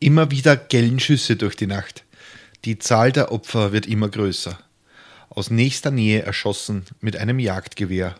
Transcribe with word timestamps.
Immer 0.00 0.30
wieder 0.30 0.56
gellen 0.56 1.00
Schüsse 1.00 1.36
durch 1.36 1.56
die 1.56 1.66
Nacht. 1.66 2.04
Die 2.64 2.78
Zahl 2.78 3.12
der 3.12 3.32
Opfer 3.32 3.72
wird 3.72 3.86
immer 3.86 4.08
größer. 4.08 4.58
Aus 5.28 5.50
nächster 5.50 5.90
Nähe 5.90 6.22
erschossen 6.22 6.84
mit 7.00 7.16
einem 7.16 7.38
Jagdgewehr. 7.38 8.14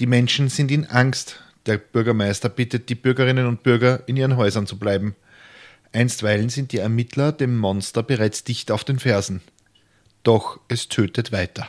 Die 0.00 0.06
Menschen 0.06 0.48
sind 0.48 0.70
in 0.70 0.86
Angst. 0.86 1.40
Der 1.66 1.78
Bürgermeister 1.78 2.48
bittet 2.48 2.88
die 2.88 2.94
Bürgerinnen 2.94 3.46
und 3.46 3.62
Bürger, 3.62 4.02
in 4.06 4.16
ihren 4.16 4.36
Häusern 4.36 4.66
zu 4.66 4.78
bleiben. 4.78 5.14
Einstweilen 5.92 6.48
sind 6.48 6.72
die 6.72 6.78
Ermittler 6.78 7.32
dem 7.32 7.56
Monster 7.56 8.02
bereits 8.02 8.44
dicht 8.44 8.70
auf 8.70 8.84
den 8.84 8.98
Fersen. 8.98 9.40
Doch 10.24 10.58
es 10.68 10.88
tötet 10.88 11.30
weiter. 11.30 11.68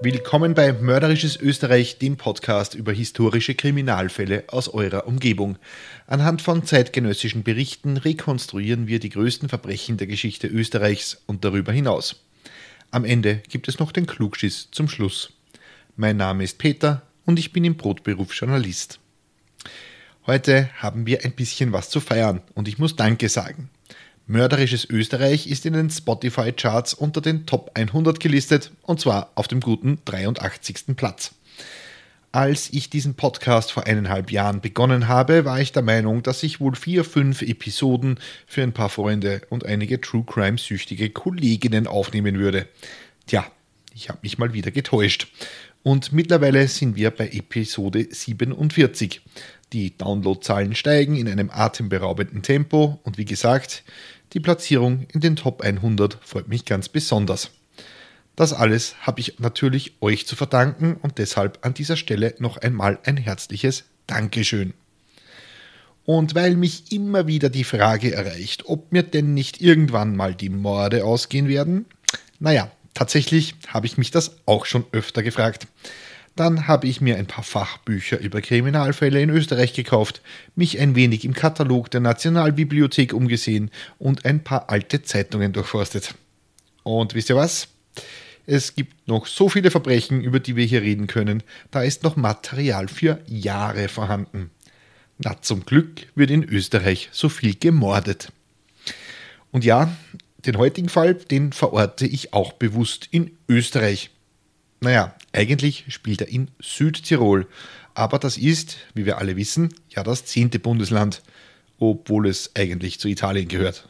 Willkommen 0.00 0.54
bei 0.54 0.72
Mörderisches 0.72 1.36
Österreich, 1.40 1.98
dem 1.98 2.16
Podcast 2.16 2.76
über 2.76 2.92
historische 2.92 3.56
Kriminalfälle 3.56 4.44
aus 4.46 4.68
eurer 4.68 5.08
Umgebung. 5.08 5.58
Anhand 6.06 6.40
von 6.40 6.64
zeitgenössischen 6.64 7.42
Berichten 7.42 7.96
rekonstruieren 7.96 8.86
wir 8.86 9.00
die 9.00 9.08
größten 9.08 9.48
Verbrechen 9.48 9.96
der 9.96 10.06
Geschichte 10.06 10.46
Österreichs 10.46 11.20
und 11.26 11.44
darüber 11.44 11.72
hinaus. 11.72 12.22
Am 12.92 13.04
Ende 13.04 13.42
gibt 13.48 13.66
es 13.66 13.80
noch 13.80 13.90
den 13.90 14.06
Klugschiss 14.06 14.68
zum 14.70 14.88
Schluss. 14.88 15.32
Mein 15.96 16.16
Name 16.16 16.44
ist 16.44 16.58
Peter 16.58 17.02
und 17.26 17.40
ich 17.40 17.52
bin 17.52 17.64
im 17.64 17.76
Brotberuf 17.76 18.32
Journalist. 18.34 19.00
Heute 20.26 20.70
haben 20.76 21.06
wir 21.06 21.24
ein 21.24 21.32
bisschen 21.32 21.72
was 21.72 21.90
zu 21.90 21.98
feiern 21.98 22.40
und 22.54 22.68
ich 22.68 22.78
muss 22.78 22.94
Danke 22.94 23.28
sagen. 23.28 23.68
Mörderisches 24.30 24.84
Österreich 24.90 25.46
ist 25.46 25.64
in 25.64 25.72
den 25.72 25.88
Spotify-Charts 25.88 26.92
unter 26.92 27.22
den 27.22 27.46
Top 27.46 27.70
100 27.72 28.20
gelistet 28.20 28.72
und 28.82 29.00
zwar 29.00 29.32
auf 29.36 29.48
dem 29.48 29.60
guten 29.60 30.00
83. 30.04 30.94
Platz. 30.96 31.34
Als 32.30 32.70
ich 32.70 32.90
diesen 32.90 33.14
Podcast 33.14 33.72
vor 33.72 33.86
eineinhalb 33.86 34.30
Jahren 34.30 34.60
begonnen 34.60 35.08
habe, 35.08 35.46
war 35.46 35.62
ich 35.62 35.72
der 35.72 35.80
Meinung, 35.80 36.22
dass 36.22 36.42
ich 36.42 36.60
wohl 36.60 36.76
vier, 36.76 37.04
fünf 37.04 37.40
Episoden 37.40 38.20
für 38.46 38.62
ein 38.62 38.74
paar 38.74 38.90
Freunde 38.90 39.40
und 39.48 39.64
einige 39.64 39.98
True 39.98 40.24
Crime-süchtige 40.26 41.08
Kolleginnen 41.08 41.86
aufnehmen 41.86 42.38
würde. 42.38 42.68
Tja, 43.26 43.50
ich 43.94 44.10
habe 44.10 44.18
mich 44.20 44.36
mal 44.36 44.52
wieder 44.52 44.70
getäuscht. 44.70 45.28
Und 45.82 46.12
mittlerweile 46.12 46.68
sind 46.68 46.96
wir 46.96 47.10
bei 47.12 47.28
Episode 47.28 48.06
47. 48.10 49.22
Die 49.72 49.96
Downloadzahlen 49.96 50.74
steigen 50.74 51.16
in 51.16 51.28
einem 51.28 51.50
atemberaubenden 51.50 52.42
Tempo 52.42 52.98
und 53.02 53.18
wie 53.18 53.26
gesagt, 53.26 53.84
die 54.32 54.40
Platzierung 54.40 55.06
in 55.12 55.20
den 55.20 55.36
Top 55.36 55.62
100 55.62 56.18
freut 56.22 56.48
mich 56.48 56.64
ganz 56.64 56.88
besonders. 56.88 57.50
Das 58.36 58.52
alles 58.52 58.94
habe 59.00 59.20
ich 59.20 59.40
natürlich 59.40 59.94
euch 60.00 60.26
zu 60.26 60.36
verdanken 60.36 60.96
und 61.02 61.18
deshalb 61.18 61.58
an 61.66 61.74
dieser 61.74 61.96
Stelle 61.96 62.34
noch 62.38 62.56
einmal 62.56 62.98
ein 63.04 63.16
herzliches 63.16 63.84
Dankeschön. 64.06 64.74
Und 66.04 66.34
weil 66.34 66.56
mich 66.56 66.90
immer 66.92 67.26
wieder 67.26 67.50
die 67.50 67.64
Frage 67.64 68.14
erreicht, 68.14 68.64
ob 68.66 68.92
mir 68.92 69.02
denn 69.02 69.34
nicht 69.34 69.60
irgendwann 69.60 70.16
mal 70.16 70.34
die 70.34 70.48
Morde 70.48 71.04
ausgehen 71.04 71.48
werden, 71.48 71.84
naja, 72.38 72.70
tatsächlich 72.94 73.54
habe 73.66 73.86
ich 73.86 73.98
mich 73.98 74.10
das 74.10 74.36
auch 74.46 74.64
schon 74.64 74.86
öfter 74.92 75.22
gefragt. 75.22 75.66
Dann 76.38 76.68
habe 76.68 76.86
ich 76.86 77.00
mir 77.00 77.16
ein 77.16 77.26
paar 77.26 77.42
Fachbücher 77.42 78.20
über 78.20 78.40
Kriminalfälle 78.40 79.20
in 79.20 79.28
Österreich 79.28 79.72
gekauft, 79.72 80.22
mich 80.54 80.78
ein 80.78 80.94
wenig 80.94 81.24
im 81.24 81.32
Katalog 81.32 81.90
der 81.90 81.98
Nationalbibliothek 81.98 83.12
umgesehen 83.12 83.72
und 83.98 84.24
ein 84.24 84.44
paar 84.44 84.70
alte 84.70 85.02
Zeitungen 85.02 85.52
durchforstet. 85.52 86.14
Und 86.84 87.16
wisst 87.16 87.30
ihr 87.30 87.34
was? 87.34 87.66
Es 88.46 88.76
gibt 88.76 89.08
noch 89.08 89.26
so 89.26 89.48
viele 89.48 89.72
Verbrechen, 89.72 90.22
über 90.22 90.38
die 90.38 90.54
wir 90.54 90.64
hier 90.64 90.80
reden 90.80 91.08
können, 91.08 91.42
da 91.72 91.82
ist 91.82 92.04
noch 92.04 92.14
Material 92.14 92.86
für 92.86 93.18
Jahre 93.26 93.88
vorhanden. 93.88 94.52
Na, 95.18 95.42
zum 95.42 95.66
Glück 95.66 96.06
wird 96.14 96.30
in 96.30 96.44
Österreich 96.44 97.08
so 97.10 97.28
viel 97.28 97.56
gemordet. 97.56 98.30
Und 99.50 99.64
ja, 99.64 99.92
den 100.46 100.56
heutigen 100.56 100.88
Fall, 100.88 101.14
den 101.14 101.52
verorte 101.52 102.06
ich 102.06 102.32
auch 102.32 102.52
bewusst 102.52 103.08
in 103.10 103.32
Österreich. 103.48 104.10
Naja, 104.80 105.14
eigentlich 105.32 105.84
spielt 105.88 106.20
er 106.20 106.28
in 106.28 106.48
Südtirol, 106.60 107.46
aber 107.94 108.18
das 108.18 108.38
ist, 108.38 108.78
wie 108.94 109.06
wir 109.06 109.18
alle 109.18 109.36
wissen, 109.36 109.74
ja 109.90 110.04
das 110.04 110.24
zehnte 110.24 110.58
Bundesland, 110.58 111.22
obwohl 111.78 112.28
es 112.28 112.52
eigentlich 112.54 113.00
zu 113.00 113.08
Italien 113.08 113.48
gehört. 113.48 113.88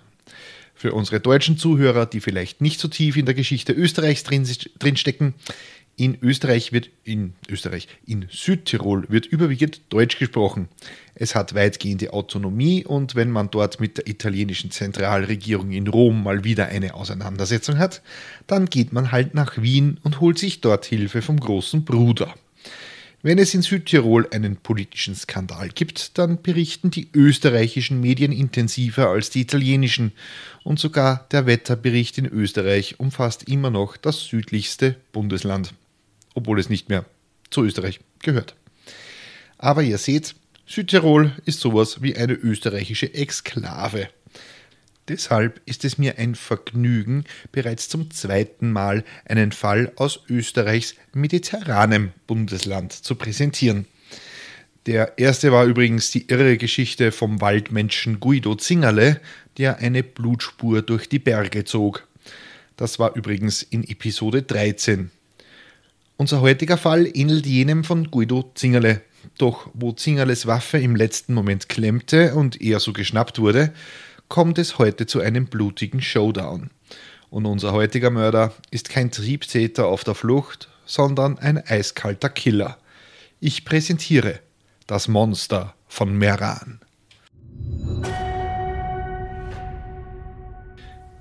Für 0.75 0.93
unsere 0.93 1.21
deutschen 1.21 1.59
Zuhörer, 1.59 2.07
die 2.07 2.21
vielleicht 2.21 2.61
nicht 2.61 2.81
so 2.81 2.89
tief 2.89 3.17
in 3.17 3.27
der 3.27 3.35
Geschichte 3.35 3.73
Österreichs 3.73 4.23
drin, 4.23 4.49
drinstecken, 4.79 5.35
in 5.99 6.17
Österreich 6.23 6.73
wird 6.73 6.91
in 7.03 7.35
Österreich, 7.51 7.89
in 8.07 8.27
Südtirol 8.31 9.07
wird 9.09 9.27
überwiegend 9.27 9.81
Deutsch 9.89 10.19
gesprochen. 10.19 10.69
Es 11.17 11.35
hat 11.35 11.57
weitgehende 11.57 12.13
Autonomie 12.13 12.85
und 12.85 13.17
wenn 13.17 13.31
man 13.31 13.51
dort 13.51 13.81
mit 13.81 13.99
der 13.99 14.07
italienischen 14.07 14.71
Zentralregierung 14.71 15.73
in 15.73 15.89
Rom 15.89 16.23
mal 16.23 16.45
wieder 16.45 16.67
eine 16.67 16.95
Auseinandersetzung 16.95 17.79
hat, 17.79 18.01
dann 18.47 18.67
geht 18.67 18.93
man 18.93 19.11
halt 19.11 19.35
nach 19.35 19.61
Wien 19.61 19.99
und 20.05 20.21
holt 20.21 20.39
sich 20.39 20.61
dort 20.61 20.87
Hilfe 20.87 21.21
vom 21.21 21.41
großen 21.41 21.85
Bruder. 21.85 22.33
Wenn 23.21 23.39
es 23.39 23.53
in 23.53 23.63
Südtirol 23.63 24.29
einen 24.31 24.57
politischen 24.57 25.17
Skandal 25.17 25.71
gibt, 25.71 26.17
dann 26.19 26.41
berichten 26.41 26.93
die 26.93 27.09
österreichischen 27.13 28.01
Medien 28.01 28.31
intensiver 28.31 29.09
als 29.09 29.31
die 29.31 29.41
italienischen 29.41 30.13
und 30.63 30.79
sogar 30.79 31.27
der 31.33 31.47
Wetterbericht 31.47 32.19
in 32.19 32.27
Österreich 32.27 33.01
umfasst 33.01 33.49
immer 33.49 33.71
noch 33.71 33.97
das 33.97 34.27
südlichste 34.27 34.95
Bundesland 35.11 35.75
obwohl 36.39 36.59
es 36.59 36.71
nicht 36.71 36.89
mehr 36.89 37.05
zu 37.51 37.65
Österreich 37.65 38.01
gehört. 38.23 38.55
Aber 39.59 39.83
ihr 39.83 39.99
seht, 39.99 40.35
Südtirol 40.67 41.33
ist 41.45 41.61
sowas 41.61 42.03
wie 42.03 42.17
eine 42.17 42.35
österreichische 42.35 43.13
Exklave. 43.13 44.09
Deshalb 45.09 45.61
ist 45.65 45.85
es 45.85 45.97
mir 45.97 46.19
ein 46.19 46.35
Vergnügen, 46.35 47.25
bereits 47.51 47.89
zum 47.89 48.11
zweiten 48.11 48.71
Mal 48.71 49.05
einen 49.25 49.53
Fall 49.53 49.93
aus 49.97 50.21
Österreichs 50.29 50.95
mediterranem 51.15 52.13
Bundesland 52.27 52.93
zu 52.93 53.15
präsentieren. 53.15 53.87
Der 54.87 55.19
erste 55.19 55.51
war 55.51 55.65
übrigens 55.65 56.11
die 56.11 56.29
irre 56.29 56.57
Geschichte 56.57 57.11
vom 57.11 57.41
Waldmenschen 57.41 58.21
Guido 58.21 58.55
Zingerle, 58.55 59.21
der 59.57 59.79
eine 59.79 60.03
Blutspur 60.03 60.83
durch 60.83 61.09
die 61.09 61.19
Berge 61.19 61.65
zog. 61.65 62.07
Das 62.77 62.99
war 62.99 63.17
übrigens 63.17 63.63
in 63.63 63.83
Episode 63.85 64.43
13. 64.43 65.11
Unser 66.21 66.41
heutiger 66.41 66.77
Fall 66.77 67.09
ähnelt 67.15 67.47
jenem 67.47 67.85
von 67.85 68.11
Guido 68.11 68.51
Zingerle. 68.57 69.03
Doch 69.39 69.71
wo 69.73 69.93
Zingerles 69.93 70.49
Waffe 70.49 70.79
im 70.79 70.97
letzten 70.97 71.33
Moment 71.33 71.69
klemmte 71.69 72.35
und 72.35 72.61
er 72.61 72.81
so 72.81 72.93
geschnappt 72.93 73.39
wurde, 73.39 73.73
kommt 74.27 74.59
es 74.59 74.79
heute 74.81 75.07
zu 75.07 75.21
einem 75.21 75.47
blutigen 75.47 76.03
Showdown. 76.03 76.71
Und 77.31 77.47
unser 77.47 77.73
heutiger 77.73 78.11
Mörder 78.11 78.53
ist 78.73 78.91
kein 78.91 79.13
Triebtäter 79.13 79.87
auf 79.87 80.03
der 80.03 80.17
Flucht, 80.17 80.69
sondern 80.87 81.39
ein 81.39 81.57
eiskalter 81.57 82.31
Killer. 82.31 82.79
Ich 83.39 83.65
präsentiere 83.65 84.41
das 84.89 85.07
Monster 85.07 85.77
von 85.87 86.19
Meran. 86.19 86.81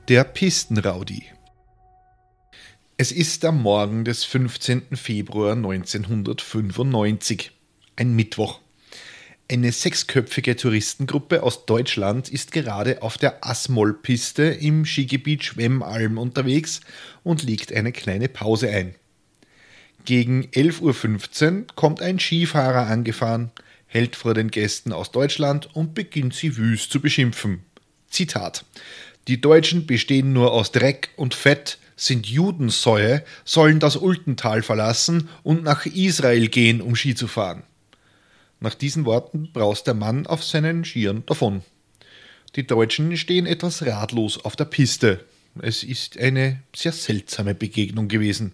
Der 0.08 0.24
Pistenraudi 0.24 1.37
es 3.00 3.12
ist 3.12 3.46
am 3.46 3.62
Morgen 3.62 4.06
des 4.06 4.24
15. 4.24 4.96
Februar 4.96 5.54
1995, 5.54 7.52
ein 7.96 8.16
Mittwoch. 8.16 8.60
Eine 9.50 9.72
sechsköpfige 9.72 10.56
Touristengruppe 10.56 11.44
aus 11.44 11.68
Deutschland 11.68 12.28
ist 12.28 12.52
gerade 12.52 13.04
auf 13.04 13.20
der 13.20 13.46
Asmoll-Piste 13.46 14.46
im 14.46 14.84
Skigebiet 14.84 15.44
Schwemmalm 15.44 16.18
unterwegs 16.18 16.82
und 17.24 17.44
legt 17.44 17.72
eine 17.72 17.92
kleine 17.92 18.30
Pause 18.30 18.72
ein. 18.72 18.96
Gegen 20.06 20.46
11.15 20.46 21.52
Uhr 21.60 21.66
kommt 21.76 22.02
ein 22.02 22.18
Skifahrer 22.18 22.88
angefahren, 22.88 23.52
hält 23.86 24.16
vor 24.16 24.34
den 24.34 24.50
Gästen 24.50 24.92
aus 24.92 25.12
Deutschland 25.12 25.70
und 25.76 25.94
beginnt 25.94 26.34
sie 26.34 26.58
wüst 26.58 26.92
zu 26.92 27.00
beschimpfen. 27.00 27.62
Zitat: 28.10 28.66
Die 29.28 29.40
Deutschen 29.40 29.86
bestehen 29.86 30.34
nur 30.34 30.52
aus 30.52 30.72
Dreck 30.72 31.10
und 31.16 31.36
Fett, 31.36 31.78
sind 31.98 32.28
Judensäue, 32.28 33.24
sollen 33.44 33.80
das 33.82 33.98
Ultental 33.98 34.62
verlassen 34.62 35.28
und 35.44 35.64
nach 35.64 35.86
Israel 35.86 36.48
gehen, 36.48 36.80
um 36.80 36.96
Ski 36.96 37.16
zu 37.16 37.28
fahren. 37.28 37.64
Nach 38.60 38.76
diesen 38.76 39.06
Worten 39.06 39.50
braust 39.52 39.88
der 39.88 39.96
Mann 39.96 40.26
auf 40.26 40.44
seinen 40.44 40.86
Skiern 40.86 41.24
davon. 41.26 41.64
Die 42.56 42.66
Deutschen 42.66 43.18
stehen 43.18 43.46
etwas 43.46 43.86
ratlos 43.86 44.44
auf 44.46 44.56
der 44.56 44.66
Piste. 44.66 45.26
Es 45.62 45.84
ist 45.84 46.18
eine 46.18 46.62
sehr 46.76 46.92
seltsame 46.92 47.54
Begegnung 47.54 48.08
gewesen. 48.08 48.54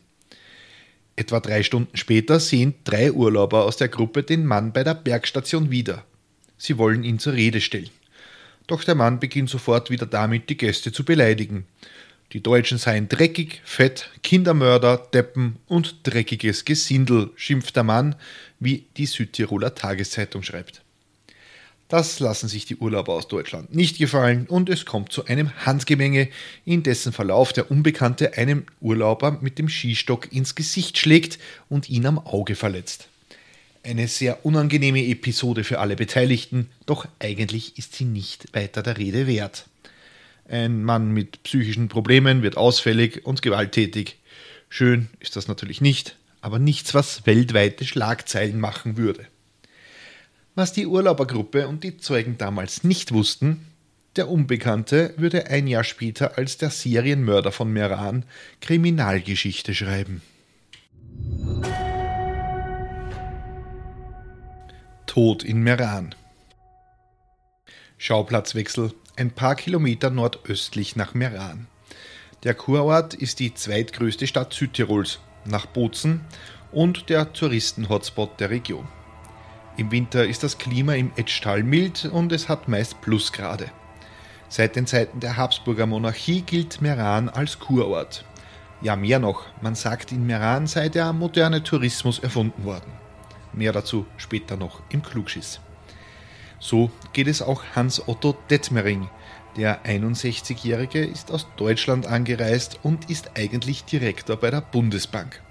Etwa 1.16 1.40
drei 1.40 1.64
Stunden 1.64 1.96
später 1.96 2.40
sehen 2.40 2.74
drei 2.86 3.12
Urlauber 3.12 3.66
aus 3.66 3.78
der 3.78 3.88
Gruppe 3.88 4.24
den 4.24 4.46
Mann 4.46 4.74
bei 4.74 4.84
der 4.84 4.96
Bergstation 4.96 5.70
wieder. 5.70 6.06
Sie 6.58 6.78
wollen 6.78 7.04
ihn 7.04 7.20
zur 7.20 7.34
Rede 7.34 7.62
stellen. 7.62 7.90
Doch 8.68 8.84
der 8.84 8.96
Mann 8.96 9.20
beginnt 9.20 9.50
sofort 9.50 9.90
wieder 9.90 10.06
damit, 10.06 10.50
die 10.50 10.58
Gäste 10.58 10.92
zu 10.92 11.04
beleidigen. 11.04 11.66
Die 12.34 12.42
Deutschen 12.42 12.80
seien 12.80 13.08
dreckig, 13.10 13.62
fett, 13.64 14.10
Kindermörder, 14.24 14.98
Deppen 15.14 15.58
und 15.68 15.98
dreckiges 16.02 16.66
Gesindel, 16.66 17.30
schimpft 17.36 17.76
der 17.76 17.84
Mann, 17.84 18.16
wie 18.60 18.86
die 18.98 19.06
Südtiroler 19.06 19.76
Tageszeitung 19.76 20.42
schreibt. 20.42 20.82
Das 21.90 22.20
lassen 22.20 22.48
sich 22.48 22.66
die 22.66 22.78
Urlauber 22.78 23.14
aus 23.14 23.28
Deutschland 23.28 23.76
nicht 23.76 24.00
gefallen 24.00 24.48
und 24.48 24.68
es 24.68 24.84
kommt 24.84 25.12
zu 25.12 25.26
einem 25.26 25.52
Handgemenge, 25.64 26.28
in 26.66 26.82
dessen 26.82 27.14
Verlauf 27.14 27.54
der 27.54 27.70
Unbekannte 27.70 28.36
einem 28.36 28.66
Urlauber 28.82 29.38
mit 29.42 29.60
dem 29.60 29.70
Skistock 29.70 30.32
ins 30.34 30.56
Gesicht 30.56 30.98
schlägt 30.98 31.38
und 31.70 31.88
ihn 31.88 32.08
am 32.08 32.18
Auge 32.18 32.56
verletzt. 32.56 33.10
Eine 33.84 34.08
sehr 34.08 34.44
unangenehme 34.44 35.06
Episode 35.06 35.64
für 35.64 35.78
alle 35.78 35.96
Beteiligten, 35.96 36.72
doch 36.88 37.08
eigentlich 37.20 37.78
ist 37.78 37.94
sie 37.94 38.06
nicht 38.06 38.56
weiter 38.56 38.82
der 38.82 38.98
Rede 38.98 39.28
wert. 39.28 39.66
Ein 40.46 40.84
Mann 40.84 41.12
mit 41.12 41.44
psychischen 41.44 41.88
Problemen 41.88 42.44
wird 42.44 42.58
ausfällig 42.58 43.26
und 43.26 43.42
gewalttätig. 43.42 44.20
Schön 44.70 45.10
ist 45.20 45.36
das 45.36 45.48
natürlich 45.48 45.80
nicht, 45.80 46.18
aber 46.42 46.60
nichts, 46.60 46.94
was 46.94 47.26
weltweite 47.26 47.86
Schlagzeilen 47.86 48.60
machen 48.60 48.98
würde. 48.98 49.28
Was 50.56 50.74
die 50.74 50.86
Urlaubergruppe 50.86 51.68
und 51.68 51.84
die 51.84 51.98
Zeugen 51.98 52.38
damals 52.38 52.84
nicht 52.84 53.12
wussten, 53.12 53.66
der 54.16 54.30
Unbekannte 54.30 55.14
würde 55.18 55.48
ein 55.48 55.66
Jahr 55.66 55.84
später 55.84 56.38
als 56.38 56.58
der 56.58 56.70
Serienmörder 56.70 57.52
von 57.52 57.72
Meran 57.72 58.26
Kriminalgeschichte 58.62 59.74
schreiben. 59.74 60.22
Tod 65.08 65.44
in 65.44 65.64
Meran 65.64 66.14
Schauplatzwechsel 67.98 68.94
ein 69.16 69.32
paar 69.32 69.56
Kilometer 69.56 70.10
nordöstlich 70.10 70.96
nach 70.96 71.14
Meran. 71.14 71.68
Der 72.44 72.56
Kurort 72.56 73.14
ist 73.14 73.40
die 73.40 73.54
zweitgrößte 73.54 74.26
Stadt 74.28 74.54
Südtirols 74.54 75.20
nach 75.46 75.66
Bozen 75.66 76.22
und 76.72 77.10
der 77.10 77.32
Touristen-Hotspot 77.32 78.40
der 78.40 78.50
Region. 78.50 78.88
Im 79.78 79.92
Winter 79.92 80.26
ist 80.26 80.44
das 80.44 80.58
Klima 80.58 80.96
im 80.96 81.12
Etschtal 81.16 81.64
mild 81.64 82.06
und 82.06 82.32
es 82.32 82.50
hat 82.50 82.68
meist 82.68 83.02
Plusgrade. 83.02 83.70
Seit 84.50 84.76
den 84.76 84.88
Zeiten 84.88 85.20
der 85.20 85.38
Habsburger 85.38 85.86
Monarchie 85.86 86.42
gilt 86.42 86.82
Meran 86.82 87.30
als 87.30 87.60
Kurort. 87.60 88.26
Ja, 88.82 88.96
mehr 88.96 89.20
noch, 89.20 89.46
man 89.62 89.76
sagt, 89.76 90.12
in 90.12 90.26
Meran 90.26 90.68
sei 90.68 90.90
der 90.90 91.14
moderne 91.14 91.64
Tourismus 91.64 92.20
erfunden 92.20 92.66
worden. 92.66 92.92
Mehr 93.54 93.72
dazu 93.72 94.06
später 94.18 94.58
noch 94.58 94.82
im 94.90 95.02
Klugschiss. 95.02 95.60
So 96.64 96.90
geht 97.12 97.28
es 97.28 97.42
auch 97.42 97.62
Hans 97.76 98.08
Otto 98.08 98.38
Detmering. 98.50 99.10
Der 99.58 99.84
61-Jährige 99.84 101.04
ist 101.04 101.30
aus 101.30 101.46
Deutschland 101.58 102.08
angereist 102.08 102.80
und 102.84 103.10
ist 103.10 103.32
eigentlich 103.36 103.84
Direktor 103.84 104.38
bei 104.38 104.50
der 104.50 104.62
Bundesbank. 104.62 105.42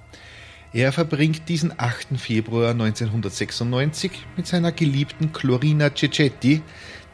Er 0.72 0.90
verbringt 0.90 1.50
diesen 1.50 1.78
8. 1.78 2.18
Februar 2.18 2.70
1996 2.70 4.10
mit 4.38 4.46
seiner 4.46 4.72
geliebten 4.72 5.34
Clorina 5.34 5.90
Cecetti, 5.94 6.62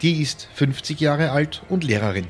die 0.01 0.23
ist 0.23 0.49
50 0.55 1.01
Jahre 1.01 1.33
alt 1.33 1.65
und 1.69 1.83
Lehrerin. 1.83 2.29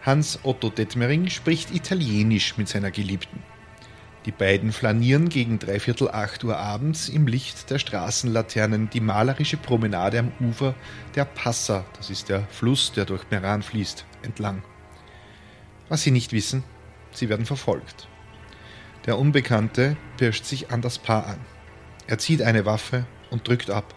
Hans 0.00 0.38
Otto 0.44 0.70
Detmering 0.70 1.28
spricht 1.28 1.74
Italienisch 1.74 2.56
mit 2.56 2.70
seiner 2.70 2.90
Geliebten. 2.90 3.42
Die 4.24 4.32
beiden 4.32 4.72
flanieren 4.72 5.28
gegen 5.28 5.58
dreiviertel 5.58 6.08
acht 6.08 6.44
Uhr 6.44 6.56
abends 6.56 7.10
im 7.10 7.26
Licht 7.26 7.68
der 7.70 7.78
Straßenlaternen 7.78 8.88
die 8.88 9.00
malerische 9.00 9.58
Promenade 9.58 10.18
am 10.18 10.32
Ufer 10.40 10.74
der 11.14 11.26
Passa, 11.26 11.84
das 11.98 12.08
ist 12.08 12.30
der 12.30 12.44
Fluss, 12.48 12.92
der 12.92 13.04
durch 13.04 13.24
Meran 13.30 13.62
fließt, 13.62 14.06
entlang. 14.22 14.62
Was 15.90 16.02
sie 16.02 16.10
nicht 16.10 16.32
wissen, 16.32 16.64
sie 17.12 17.28
werden 17.28 17.44
verfolgt. 17.44 18.08
Der 19.04 19.18
Unbekannte 19.18 19.98
pirscht 20.16 20.46
sich 20.46 20.70
an 20.70 20.80
das 20.80 20.98
Paar 20.98 21.26
an. 21.26 21.40
Er 22.06 22.16
zieht 22.16 22.40
eine 22.40 22.64
Waffe 22.64 23.04
und 23.30 23.46
drückt 23.46 23.68
ab. 23.68 23.94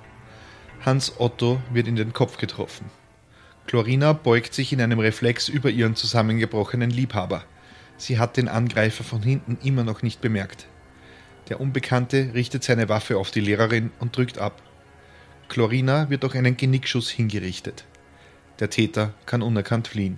Hans 0.86 1.20
Otto 1.20 1.62
wird 1.72 1.88
in 1.88 1.96
den 1.96 2.12
Kopf 2.12 2.38
getroffen. 2.38 2.90
Chlorina 3.66 4.12
beugt 4.12 4.54
sich 4.54 4.74
in 4.74 4.82
einem 4.82 5.00
Reflex 5.00 5.48
über 5.48 5.70
ihren 5.70 5.96
zusammengebrochenen 5.96 6.90
Liebhaber. 6.90 7.46
Sie 7.98 8.20
hat 8.20 8.38
den 8.38 8.48
Angreifer 8.48 9.04
von 9.04 9.22
hinten 9.24 9.58
immer 9.64 9.84
noch 9.84 10.02
nicht 10.02 10.22
bemerkt. 10.22 10.68
Der 11.50 11.60
Unbekannte 11.60 12.32
richtet 12.34 12.64
seine 12.64 12.90
Waffe 12.90 13.18
auf 13.18 13.32
die 13.32 13.40
Lehrerin 13.40 13.92
und 14.00 14.16
drückt 14.16 14.38
ab. 14.38 14.62
Chlorina 15.50 16.10
wird 16.10 16.24
durch 16.24 16.36
einen 16.36 16.58
Genickschuss 16.58 17.10
hingerichtet. 17.10 17.86
Der 18.60 18.70
Täter 18.70 19.14
kann 19.26 19.42
unerkannt 19.42 19.88
fliehen. 19.88 20.18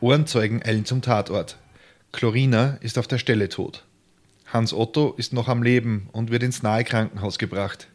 Ohrenzeugen 0.00 0.62
eilen 0.62 0.84
zum 0.84 1.02
Tatort. 1.02 1.58
Chlorina 2.12 2.78
ist 2.80 2.98
auf 2.98 3.06
der 3.06 3.18
Stelle 3.18 3.48
tot. 3.48 3.84
Hans 4.52 4.72
Otto 4.72 5.14
ist 5.16 5.32
noch 5.32 5.48
am 5.48 5.62
Leben 5.62 6.08
und 6.12 6.30
wird 6.30 6.42
ins 6.42 6.62
nahe 6.62 6.84
Krankenhaus 6.84 7.38
gebracht. 7.38 7.88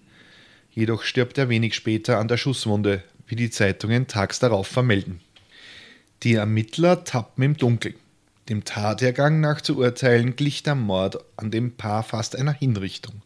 Jedoch 0.71 1.03
stirbt 1.03 1.37
er 1.37 1.49
wenig 1.49 1.73
später 1.73 2.19
an 2.19 2.27
der 2.27 2.37
Schusswunde, 2.37 3.03
wie 3.27 3.35
die 3.35 3.49
Zeitungen 3.49 4.07
tags 4.07 4.39
darauf 4.39 4.67
vermelden. 4.67 5.21
Die 6.23 6.35
Ermittler 6.35 7.03
tappen 7.03 7.43
im 7.43 7.57
Dunkeln. 7.57 7.95
Dem 8.50 8.66
Tathergang 8.66 9.40
nach 9.40 9.62
zu 9.62 9.78
urteilen 9.78 10.36
glich 10.36 10.63
der 10.63 10.75
Mord 10.75 11.24
an 11.38 11.51
dem 11.51 11.72
Paar 11.78 12.04
fast 12.04 12.36
einer 12.36 12.54
Hinrichtung. 12.54 13.22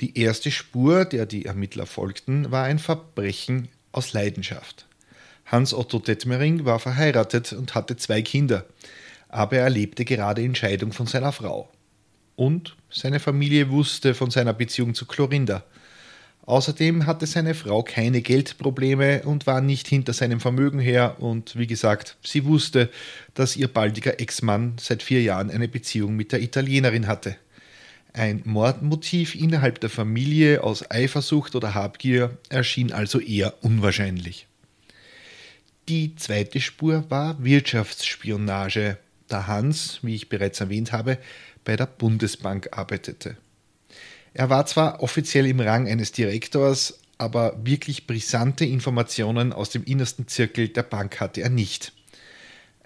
Die 0.00 0.18
erste 0.18 0.50
Spur, 0.50 1.04
der 1.04 1.26
die 1.26 1.46
Ermittler 1.46 1.86
folgten, 1.86 2.50
war 2.50 2.64
ein 2.64 2.78
Verbrechen 2.78 3.68
aus 3.92 4.12
Leidenschaft. 4.12 4.86
Hans 5.46 5.72
Otto 5.72 5.98
Detmering 5.98 6.64
war 6.64 6.78
verheiratet 6.78 7.52
und 7.52 7.74
hatte 7.74 7.96
zwei 7.96 8.22
Kinder 8.22 8.64
aber 9.32 9.56
er 9.56 9.70
lebte 9.70 10.04
gerade 10.04 10.42
in 10.42 10.54
Scheidung 10.54 10.92
von 10.92 11.06
seiner 11.06 11.32
Frau. 11.32 11.68
Und 12.36 12.76
seine 12.90 13.18
Familie 13.18 13.70
wusste 13.70 14.14
von 14.14 14.30
seiner 14.30 14.52
Beziehung 14.52 14.94
zu 14.94 15.06
Clorinda. 15.06 15.64
Außerdem 16.44 17.06
hatte 17.06 17.26
seine 17.26 17.54
Frau 17.54 17.84
keine 17.84 18.20
Geldprobleme 18.20 19.22
und 19.22 19.46
war 19.46 19.60
nicht 19.60 19.86
hinter 19.86 20.12
seinem 20.12 20.40
Vermögen 20.40 20.80
her 20.80 21.16
und 21.20 21.56
wie 21.56 21.68
gesagt, 21.68 22.16
sie 22.24 22.44
wusste, 22.44 22.90
dass 23.34 23.56
ihr 23.56 23.68
baldiger 23.68 24.18
Ex-Mann 24.18 24.74
seit 24.80 25.04
vier 25.04 25.22
Jahren 25.22 25.50
eine 25.50 25.68
Beziehung 25.68 26.16
mit 26.16 26.32
der 26.32 26.42
Italienerin 26.42 27.06
hatte. 27.06 27.36
Ein 28.12 28.42
Mordmotiv 28.44 29.36
innerhalb 29.36 29.80
der 29.80 29.88
Familie 29.88 30.64
aus 30.64 30.90
Eifersucht 30.90 31.54
oder 31.54 31.74
Habgier 31.74 32.36
erschien 32.48 32.92
also 32.92 33.20
eher 33.20 33.54
unwahrscheinlich. 33.62 34.48
Die 35.88 36.14
zweite 36.16 36.60
Spur 36.60 37.04
war 37.08 37.42
Wirtschaftsspionage, 37.42 38.98
da 39.28 39.46
Hans, 39.46 40.00
wie 40.02 40.16
ich 40.16 40.28
bereits 40.28 40.60
erwähnt 40.60 40.92
habe, 40.92 41.18
bei 41.64 41.76
der 41.76 41.86
Bundesbank 41.86 42.68
arbeitete. 42.72 43.36
Er 44.34 44.50
war 44.50 44.66
zwar 44.66 45.02
offiziell 45.02 45.46
im 45.46 45.60
Rang 45.60 45.88
eines 45.88 46.12
Direktors, 46.12 47.00
aber 47.18 47.54
wirklich 47.62 48.06
brisante 48.06 48.64
Informationen 48.64 49.52
aus 49.52 49.70
dem 49.70 49.84
innersten 49.84 50.26
Zirkel 50.26 50.68
der 50.68 50.82
Bank 50.82 51.20
hatte 51.20 51.42
er 51.42 51.50
nicht. 51.50 51.92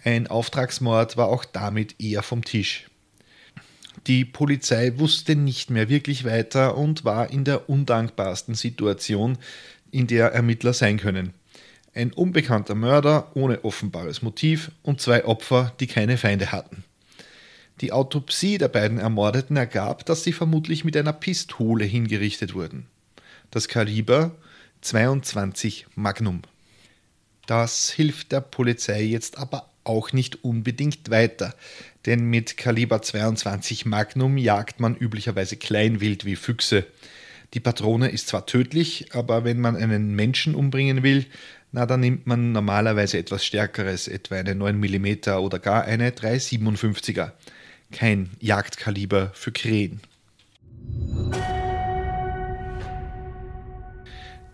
Ein 0.03 0.27
Auftragsmord 0.27 1.17
war 1.17 1.29
auch 1.29 1.45
damit 1.45 2.01
eher 2.01 2.23
vom 2.23 2.45
Tisch. 2.45 2.91
Die 4.07 4.25
Polizei 4.25 4.99
wusste 4.99 5.35
nicht 5.35 5.71
mehr 5.71 5.89
wirklich 5.89 6.25
weiter 6.25 6.77
und 6.77 7.05
war 7.05 7.31
in 7.31 7.45
der 7.45 7.69
undankbarsten 7.69 8.55
Situation, 8.55 9.39
in 9.91 10.07
der 10.07 10.33
Ermittler 10.33 10.75
sein 10.75 10.99
können 10.99 11.33
ein 11.97 12.13
unbekannter 12.13 12.75
Mörder 12.75 13.33
ohne 13.35 13.65
offenbares 13.65 14.21
Motiv 14.23 14.71
und 14.83 15.01
zwei 15.01 15.25
Opfer, 15.25 15.73
die 15.81 15.87
keine 15.87 16.19
Feinde 16.19 16.53
hatten. 16.53 16.85
Die 17.83 17.93
Autopsie 17.93 18.57
der 18.57 18.69
beiden 18.69 18.99
Ermordeten 18.99 19.57
ergab, 19.57 20.07
dass 20.07 20.25
sie 20.25 20.33
vermutlich 20.33 20.85
mit 20.85 20.97
einer 20.97 21.13
Pistole 21.13 21.85
hingerichtet 21.85 22.55
wurden. 22.55 22.87
Das 23.51 23.69
Kaliber 23.69 24.35
22 24.81 25.87
Magnum. 25.95 26.41
Das 27.47 27.91
hilft 27.91 28.33
der 28.33 28.41
Polizei 28.41 29.03
jetzt 29.03 29.37
aber 29.37 29.71
auch 29.85 30.13
nicht 30.13 30.43
unbedingt 30.43 31.11
weiter, 31.11 31.55
denn 32.07 32.25
mit 32.25 32.57
Kaliber 32.57 33.03
22 33.03 33.85
Magnum 33.85 34.39
jagt 34.39 34.81
man 34.81 34.97
üblicherweise 34.97 35.57
Kleinwild 35.57 36.25
wie 36.25 36.37
Füchse. 36.37 36.87
Die 37.53 37.61
Patrone 37.61 38.09
ist 38.09 38.29
zwar 38.29 38.47
tödlich, 38.47 39.15
aber 39.15 39.45
wenn 39.45 39.61
man 39.61 39.77
einen 39.77 40.15
Menschen 40.15 40.55
umbringen 40.55 41.03
will, 41.03 41.27
na, 41.73 41.85
dann 41.85 42.01
nimmt 42.01 42.27
man 42.27 42.53
normalerweise 42.53 43.19
etwas 43.19 43.45
Stärkeres, 43.45 44.09
etwa 44.09 44.37
eine 44.37 44.55
9 44.55 44.79
mm 44.81 45.29
oder 45.39 45.59
gar 45.59 45.85
eine 45.85 46.11
357er. 46.11 47.33
Kein 47.93 48.31
Jagdkaliber 48.41 49.31
für 49.35 49.53
Krähen. 49.53 50.01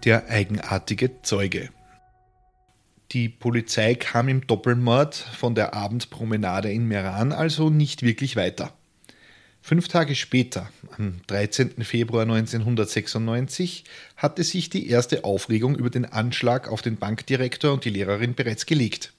Der 0.05 0.29
eigenartige 0.29 1.23
Zeuge. 1.23 1.71
Die 3.13 3.29
Polizei 3.29 3.95
kam 3.95 4.29
im 4.29 4.47
Doppelmord 4.47 5.15
von 5.15 5.55
der 5.55 5.75
Abendpromenade 5.75 6.73
in 6.73 6.89
Meran 6.89 7.33
also 7.33 7.69
nicht 7.69 8.03
wirklich 8.03 8.37
weiter. 8.37 8.73
Fünf 9.61 9.87
Tage 9.87 10.17
später, 10.17 10.69
am 10.99 11.21
13. 11.29 11.85
Februar 11.85 12.23
1996, 12.23 13.85
hatte 14.17 14.43
sich 14.43 14.71
die 14.71 14.89
erste 14.89 15.25
Aufregung 15.25 15.77
über 15.77 15.89
den 15.89 16.05
Anschlag 16.05 16.69
auf 16.69 16.83
den 16.83 16.97
Bankdirektor 16.97 17.73
und 17.73 17.85
die 17.85 17.91
Lehrerin 17.91 18.35
bereits 18.35 18.67
gelegt. 18.67 19.13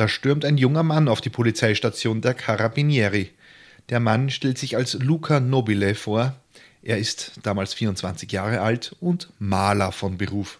Da 0.00 0.08
stürmt 0.08 0.46
ein 0.46 0.56
junger 0.56 0.82
Mann 0.82 1.08
auf 1.08 1.20
die 1.20 1.28
Polizeistation 1.28 2.22
der 2.22 2.32
Carabinieri. 2.32 3.32
Der 3.90 4.00
Mann 4.00 4.30
stellt 4.30 4.56
sich 4.56 4.74
als 4.74 4.94
Luca 4.94 5.40
Nobile 5.40 5.94
vor. 5.94 6.36
Er 6.82 6.96
ist 6.96 7.32
damals 7.42 7.74
24 7.74 8.32
Jahre 8.32 8.62
alt 8.62 8.96
und 9.00 9.28
Maler 9.38 9.92
von 9.92 10.16
Beruf. 10.16 10.58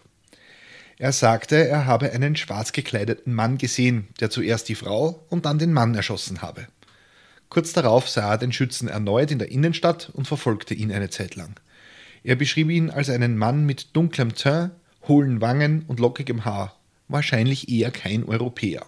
Er 0.99 1.11
sagte, 1.11 1.67
er 1.67 1.87
habe 1.87 2.11
einen 2.11 2.35
schwarz 2.35 2.71
gekleideten 2.71 3.33
Mann 3.33 3.57
gesehen, 3.57 4.09
der 4.19 4.29
zuerst 4.29 4.69
die 4.69 4.75
Frau 4.75 5.25
und 5.31 5.45
dann 5.47 5.57
den 5.57 5.73
Mann 5.73 5.95
erschossen 5.95 6.43
habe. 6.43 6.67
Kurz 7.49 7.73
darauf 7.73 8.07
sah 8.07 8.33
er 8.33 8.37
den 8.37 8.53
Schützen 8.53 8.89
erneut 8.89 9.31
in 9.31 9.39
der 9.39 9.49
Innenstadt 9.49 10.11
und 10.13 10.27
verfolgte 10.27 10.75
ihn 10.75 10.91
eine 10.91 11.09
Zeit 11.09 11.35
lang. 11.35 11.59
Er 12.23 12.35
beschrieb 12.35 12.69
ihn 12.69 12.91
als 12.91 13.09
einen 13.09 13.39
Mann 13.39 13.65
mit 13.65 13.95
dunklem 13.95 14.35
Teint, 14.35 14.73
hohlen 15.07 15.41
Wangen 15.41 15.83
und 15.87 15.99
lockigem 15.99 16.45
Haar, 16.45 16.75
wahrscheinlich 17.07 17.69
eher 17.69 17.89
kein 17.89 18.23
Europäer. 18.23 18.85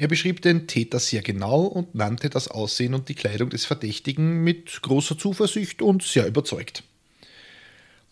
Er 0.00 0.08
beschrieb 0.08 0.40
den 0.40 0.66
Täter 0.66 0.98
sehr 0.98 1.20
genau 1.20 1.60
und 1.60 1.94
nannte 1.94 2.30
das 2.30 2.48
Aussehen 2.48 2.94
und 2.94 3.10
die 3.10 3.14
Kleidung 3.14 3.50
des 3.50 3.66
Verdächtigen 3.66 4.42
mit 4.42 4.80
großer 4.80 5.18
Zuversicht 5.18 5.82
und 5.82 6.02
sehr 6.02 6.26
überzeugt. 6.26 6.84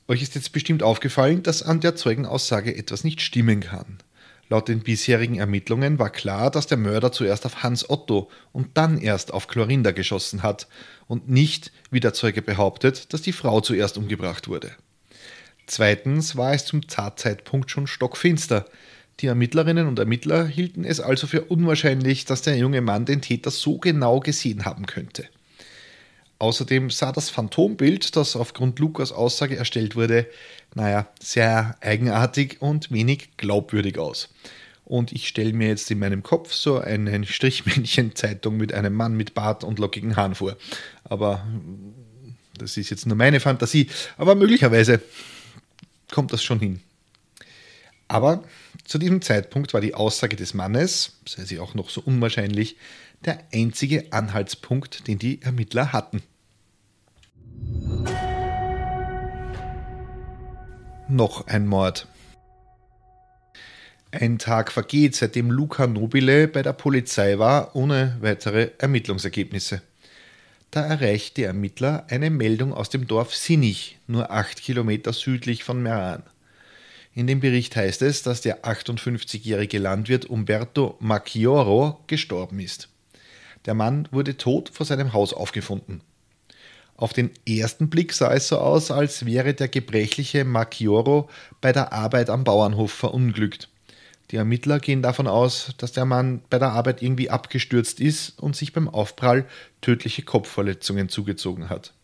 Euch 0.07 0.21
ist 0.21 0.35
jetzt 0.35 0.53
bestimmt 0.53 0.83
aufgefallen, 0.83 1.43
dass 1.43 1.63
an 1.63 1.81
der 1.81 1.97
Zeugenaussage 1.97 2.77
etwas 2.77 3.05
nicht 3.05 3.23
stimmen 3.23 3.61
kann. 3.61 4.01
Laut 4.51 4.69
den 4.69 4.81
bisherigen 4.81 5.39
Ermittlungen 5.39 5.99
war 5.99 6.11
klar, 6.11 6.51
dass 6.51 6.67
der 6.67 6.77
Mörder 6.77 7.11
zuerst 7.11 7.47
auf 7.47 7.63
Hans 7.63 7.89
Otto 7.89 8.31
und 8.53 8.77
dann 8.77 8.99
erst 8.99 9.33
auf 9.33 9.47
Clorinda 9.49 9.93
geschossen 9.93 10.43
hat 10.43 10.69
und 11.07 11.31
nicht, 11.31 11.73
wie 11.91 12.01
der 12.01 12.13
Zeuge 12.13 12.43
behauptet, 12.43 13.15
dass 13.15 13.23
die 13.23 13.33
Frau 13.33 13.63
zuerst 13.63 13.97
umgebracht 13.97 14.47
wurde. 14.47 14.73
Zweitens 15.67 16.37
war 16.37 16.53
es 16.53 16.67
zum 16.67 16.87
Tatzeitpunkt 16.87 17.71
schon 17.71 17.87
stockfinster. 17.87 18.67
Die 19.21 19.27
Ermittlerinnen 19.27 19.89
und 19.89 19.99
Ermittler 19.99 20.47
hielten 20.47 20.85
es 20.85 21.01
also 21.01 21.27
für 21.27 21.43
unwahrscheinlich, 21.43 22.25
dass 22.25 22.43
der 22.43 22.57
junge 22.57 22.81
Mann 22.81 23.05
den 23.05 23.21
Täter 23.21 23.51
so 23.51 23.79
genau 23.79 24.21
gesehen 24.21 24.65
haben 24.65 24.87
könnte. 24.87 25.27
Außerdem 26.39 26.91
sah 26.91 27.11
das 27.11 27.31
Phantombild, 27.31 28.15
das 28.15 28.37
aufgrund 28.37 28.79
Lukas 28.79 29.11
Aussage 29.11 29.57
erstellt 29.57 29.97
wurde, 29.97 30.27
naja, 30.75 31.09
sehr 31.21 31.77
eigenartig 31.81 32.59
und 32.63 32.93
wenig 32.93 33.31
glaubwürdig 33.37 33.99
aus. 33.99 34.29
Und 34.85 35.11
ich 35.13 35.27
stelle 35.27 35.53
mir 35.53 35.69
jetzt 35.69 35.91
in 35.91 35.99
meinem 35.99 36.23
Kopf 36.23 36.53
so 36.53 36.79
eine 36.79 37.27
Strichmännchen-Zeitung 37.27 38.57
mit 38.57 38.73
einem 38.73 38.95
Mann 38.95 39.15
mit 39.17 39.35
Bart 39.35 39.65
und 39.65 39.81
lockigen 39.81 40.17
Haaren 40.17 40.37
vor. 40.37 40.57
Aber 41.03 41.45
das 42.57 42.77
ist 42.77 42.91
jetzt 42.91 43.07
nur 43.07 43.17
meine 43.17 43.41
Fantasie. 43.41 43.89
Aber 44.17 44.37
möglicherweise 44.37 45.01
kommt 46.11 46.33
das 46.33 46.43
schon 46.43 46.61
hin. 46.61 46.81
Aber 48.07 48.45
zu 48.85 48.99
diesem 48.99 49.23
Zeitpunkt 49.23 49.75
war 49.75 49.81
die 49.81 49.95
Aussage 49.95 50.37
des 50.37 50.55
Mannes, 50.55 51.19
sei 51.27 51.45
sie 51.45 51.59
auch 51.59 51.75
noch 51.75 51.91
so 51.91 52.01
unwahrscheinlich, 52.01 52.77
der 53.25 53.39
einzige 53.53 54.13
Anhaltspunkt, 54.13 55.07
den 55.09 55.19
die 55.19 55.43
Ermittler 55.43 55.93
hatten. 55.93 56.23
Noch 61.09 61.47
ein 61.47 61.67
Mord. 61.67 62.07
Ein 64.11 64.39
Tag 64.39 64.73
vergeht, 64.73 65.17
seitdem 65.17 65.51
Luca 65.51 65.87
Nobile 65.87 66.49
bei 66.49 66.63
der 66.63 66.73
Polizei 66.73 67.39
war, 67.39 67.77
ohne 67.77 68.17
weitere 68.21 68.71
Ermittlungsergebnisse. 68.79 69.83
Da 70.71 70.85
erreicht 70.85 71.37
die 71.37 71.45
Ermittler 71.45 72.07
eine 72.09 72.31
Meldung 72.31 72.73
aus 72.73 72.91
dem 72.91 73.07
Dorf 73.07 73.35
Sinich, 73.35 73.99
nur 74.07 74.31
acht 74.31 74.63
Kilometer 74.63 75.13
südlich 75.13 75.65
von 75.65 75.83
Meran. 75.83 76.23
In 77.19 77.27
dem 77.27 77.41
Bericht 77.41 77.75
heißt 77.75 78.03
es, 78.03 78.23
dass 78.23 78.43
der 78.43 78.63
58-jährige 78.63 79.81
Landwirt 79.81 80.27
Umberto 80.27 80.95
Macchioro 81.01 81.99
gestorben 82.07 82.61
ist. 82.61 82.91
Der 83.67 83.75
Mann 83.75 84.07
wurde 84.13 84.37
tot 84.37 84.71
vor 84.73 84.87
seinem 84.87 85.13
Haus 85.13 85.33
aufgefunden. 85.33 86.03
Auf 86.95 87.13
den 87.13 87.33
ersten 87.45 87.91
Blick 87.91 88.13
sah 88.13 88.33
es 88.33 88.47
so 88.47 88.59
aus, 88.59 88.93
als 88.93 89.27
wäre 89.27 89.53
der 89.53 89.67
gebrechliche 89.67 90.45
Macchioro 90.45 91.29
bei 91.61 91.73
der 91.73 91.93
Arbeit 91.93 92.31
am 92.31 92.45
Bauernhof 92.45 92.93
verunglückt. 92.93 93.69
Die 94.31 94.37
Ermittler 94.37 94.79
gehen 94.79 95.03
davon 95.03 95.27
aus, 95.27 95.75
dass 95.77 95.91
der 95.91 96.05
Mann 96.05 96.43
bei 96.51 96.61
der 96.61 96.71
Arbeit 96.71 97.03
irgendwie 97.03 97.31
abgestürzt 97.31 97.99
ist 97.99 98.39
und 98.39 98.55
sich 98.55 98.73
beim 98.73 98.89
Aufprall 98.89 99.45
tödliche 99.81 100.23
Kopfverletzungen 100.23 101.09
zugezogen 101.09 101.69
hat. 101.69 101.95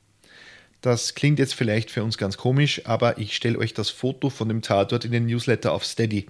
Das 0.85 1.15
klingt 1.15 1.39
jetzt 1.39 1.55
vielleicht 1.55 1.91
für 1.91 2.05
uns 2.05 2.19
ganz 2.19 2.37
komisch, 2.37 2.83
aber 2.85 3.17
ich 3.17 3.35
stelle 3.35 3.59
euch 3.59 3.73
das 3.73 3.89
Foto 3.89 4.29
von 4.29 4.49
dem 4.49 4.61
Tatort 4.61 5.07
in 5.07 5.13
den 5.13 5.25
Newsletter 5.25 5.73
auf 5.73 5.83
Steady. 5.83 6.27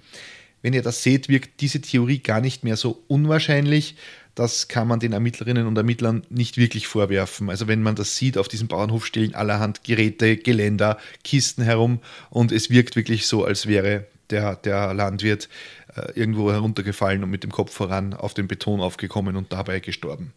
Wenn 0.61 0.71
ihr 0.71 0.81
das 0.81 1.03
seht, 1.03 1.27
wirkt 1.27 1.59
diese 1.59 1.81
Theorie 1.81 2.19
gar 2.19 2.39
nicht 2.39 2.63
mehr 2.63 2.77
so 2.77 3.03
unwahrscheinlich, 3.09 3.97
das 4.33 4.69
kann 4.69 4.87
man 4.87 5.01
den 5.01 5.11
Ermittlerinnen 5.11 5.67
und 5.67 5.77
Ermittlern 5.77 6.23
nicht 6.29 6.55
wirklich 6.55 6.87
vorwerfen. 6.87 7.49
Also 7.49 7.67
wenn 7.67 7.83
man 7.83 7.95
das 7.95 8.15
sieht, 8.15 8.37
auf 8.37 8.47
diesem 8.47 8.69
Bauernhof 8.69 9.05
stehen 9.05 9.35
allerhand 9.35 9.83
Geräte, 9.83 10.37
Geländer, 10.37 10.99
Kisten 11.25 11.61
herum 11.61 11.99
und 12.29 12.53
es 12.53 12.69
wirkt 12.69 12.95
wirklich 12.95 13.27
so, 13.27 13.43
als 13.43 13.67
wäre 13.67 14.05
der, 14.29 14.55
der 14.55 14.93
Landwirt 14.93 15.49
äh, 15.97 16.13
irgendwo 16.17 16.49
heruntergefallen 16.49 17.25
und 17.25 17.29
mit 17.29 17.43
dem 17.43 17.51
Kopf 17.51 17.73
voran 17.73 18.13
auf 18.13 18.33
den 18.33 18.47
Beton 18.47 18.79
aufgekommen 18.79 19.35
und 19.35 19.51
dabei 19.51 19.81
gestorben. 19.81 20.31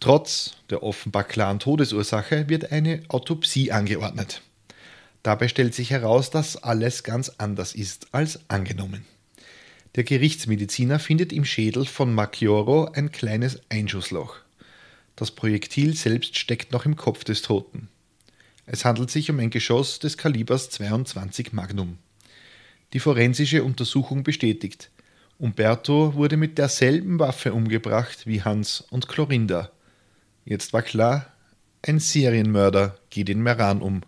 Trotz 0.00 0.56
der 0.70 0.82
offenbar 0.82 1.24
klaren 1.24 1.58
Todesursache 1.58 2.48
wird 2.48 2.72
eine 2.72 3.02
Autopsie 3.08 3.72
angeordnet. 3.72 4.42
Dabei 5.22 5.48
stellt 5.48 5.74
sich 5.74 5.90
heraus, 5.90 6.30
dass 6.30 6.62
alles 6.62 7.02
ganz 7.02 7.30
anders 7.38 7.74
ist 7.74 8.08
als 8.12 8.40
angenommen. 8.48 9.06
Der 9.94 10.04
Gerichtsmediziner 10.04 10.98
findet 10.98 11.32
im 11.32 11.44
Schädel 11.44 11.86
von 11.86 12.14
Macchioro 12.14 12.90
ein 12.92 13.12
kleines 13.12 13.60
Einschussloch. 13.68 14.36
Das 15.16 15.30
Projektil 15.30 15.94
selbst 15.94 16.36
steckt 16.36 16.72
noch 16.72 16.84
im 16.84 16.96
Kopf 16.96 17.24
des 17.24 17.42
Toten. 17.42 17.88
Es 18.66 18.84
handelt 18.84 19.10
sich 19.10 19.30
um 19.30 19.38
ein 19.38 19.50
Geschoss 19.50 20.00
des 20.00 20.18
Kalibers 20.18 20.70
22 20.70 21.52
Magnum. 21.52 21.98
Die 22.92 23.00
forensische 23.00 23.62
Untersuchung 23.64 24.24
bestätigt, 24.24 24.90
Umberto 25.38 26.14
wurde 26.14 26.36
mit 26.36 26.58
derselben 26.58 27.18
Waffe 27.18 27.52
umgebracht 27.52 28.26
wie 28.26 28.42
Hans 28.42 28.80
und 28.90 29.08
Clorinda. 29.08 29.70
Jetzt 30.46 30.74
war 30.74 30.82
klar, 30.82 31.32
ein 31.80 31.98
Serienmörder 31.98 32.98
geht 33.08 33.30
in 33.30 33.42
Meran 33.42 33.80
um. 33.80 34.02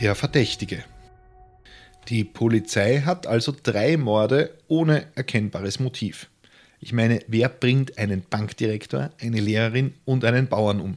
Der 0.00 0.14
Verdächtige. 0.14 0.82
Die 2.08 2.24
Polizei 2.24 3.02
hat 3.02 3.26
also 3.26 3.54
drei 3.62 3.98
Morde 3.98 4.56
ohne 4.68 5.06
erkennbares 5.16 5.80
Motiv. 5.80 6.30
Ich 6.80 6.94
meine, 6.94 7.20
wer 7.26 7.50
bringt 7.50 7.98
einen 7.98 8.22
Bankdirektor, 8.22 9.10
eine 9.20 9.40
Lehrerin 9.40 9.92
und 10.06 10.24
einen 10.24 10.48
Bauern 10.48 10.80
um? 10.80 10.96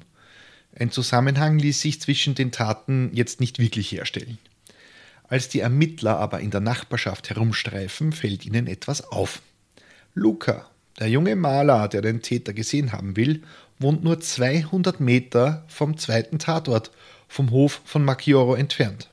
Ein 0.78 0.92
Zusammenhang 0.92 1.60
ließ 1.60 1.82
sich 1.82 2.00
zwischen 2.00 2.36
den 2.36 2.54
Taten 2.54 3.12
jetzt 3.14 3.42
nicht 3.42 3.60
wirklich 3.60 3.92
herstellen. 3.92 4.38
Als 5.28 5.50
die 5.50 5.60
Ermittler 5.60 6.20
aber 6.20 6.40
in 6.40 6.52
der 6.52 6.62
Nachbarschaft 6.62 7.30
herumstreifen, 7.30 8.14
fällt 8.14 8.46
ihnen 8.46 8.68
etwas 8.68 9.12
auf. 9.12 9.42
Luca, 10.14 10.70
der 10.98 11.10
junge 11.10 11.36
Maler, 11.36 11.88
der 11.88 12.02
den 12.02 12.22
Täter 12.22 12.54
gesehen 12.54 12.92
haben 12.92 13.16
will, 13.16 13.44
wohnt 13.78 14.04
nur 14.04 14.20
200 14.20 15.00
Meter 15.00 15.64
vom 15.68 15.98
zweiten 15.98 16.40
Tatort, 16.40 16.92
vom 17.28 17.52
Hof 17.52 17.82
von 17.86 18.04
Macchioro 18.04 18.56
entfernt. 18.56 19.10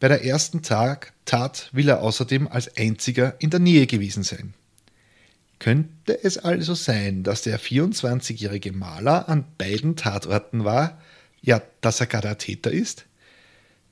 Bei 0.00 0.08
der 0.08 0.24
ersten 0.24 0.62
Tag 0.62 1.12
Tat 1.24 1.70
will 1.72 1.88
er 1.88 2.02
außerdem 2.02 2.48
als 2.48 2.76
einziger 2.76 3.34
in 3.38 3.50
der 3.50 3.60
Nähe 3.60 3.86
gewesen 3.86 4.22
sein. 4.22 4.54
Könnte 5.58 6.22
es 6.22 6.36
also 6.36 6.74
sein, 6.74 7.22
dass 7.22 7.42
der 7.42 7.58
24-jährige 7.58 8.72
Maler 8.72 9.28
an 9.28 9.44
beiden 9.56 9.96
Tatorten 9.96 10.64
war, 10.64 11.00
ja, 11.40 11.62
dass 11.80 12.00
er 12.00 12.06
gar 12.06 12.22
der 12.22 12.38
Täter 12.38 12.70
ist? 12.70 13.06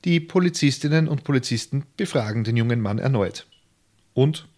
Die 0.05 0.21
Polizistinnen 0.21 1.09
und 1.09 1.25
Polizisten 1.25 1.85
befragen 1.97 2.45
den 2.45 2.57
jungen 2.57 2.81
Mann 2.81 2.99
erneut. 2.99 3.47
Und 4.15 4.49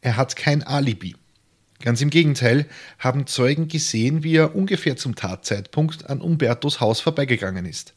er 0.00 0.16
hat 0.16 0.36
kein 0.36 0.62
Alibi. 0.62 1.16
Ganz 1.82 2.00
im 2.00 2.10
Gegenteil 2.10 2.66
haben 3.00 3.26
Zeugen 3.26 3.66
gesehen, 3.66 4.22
wie 4.22 4.36
er 4.36 4.54
ungefähr 4.54 4.96
zum 4.96 5.16
Tatzeitpunkt 5.16 6.08
an 6.08 6.20
Umbertos 6.20 6.80
Haus 6.80 7.00
vorbeigegangen 7.00 7.66
ist. 7.66 7.94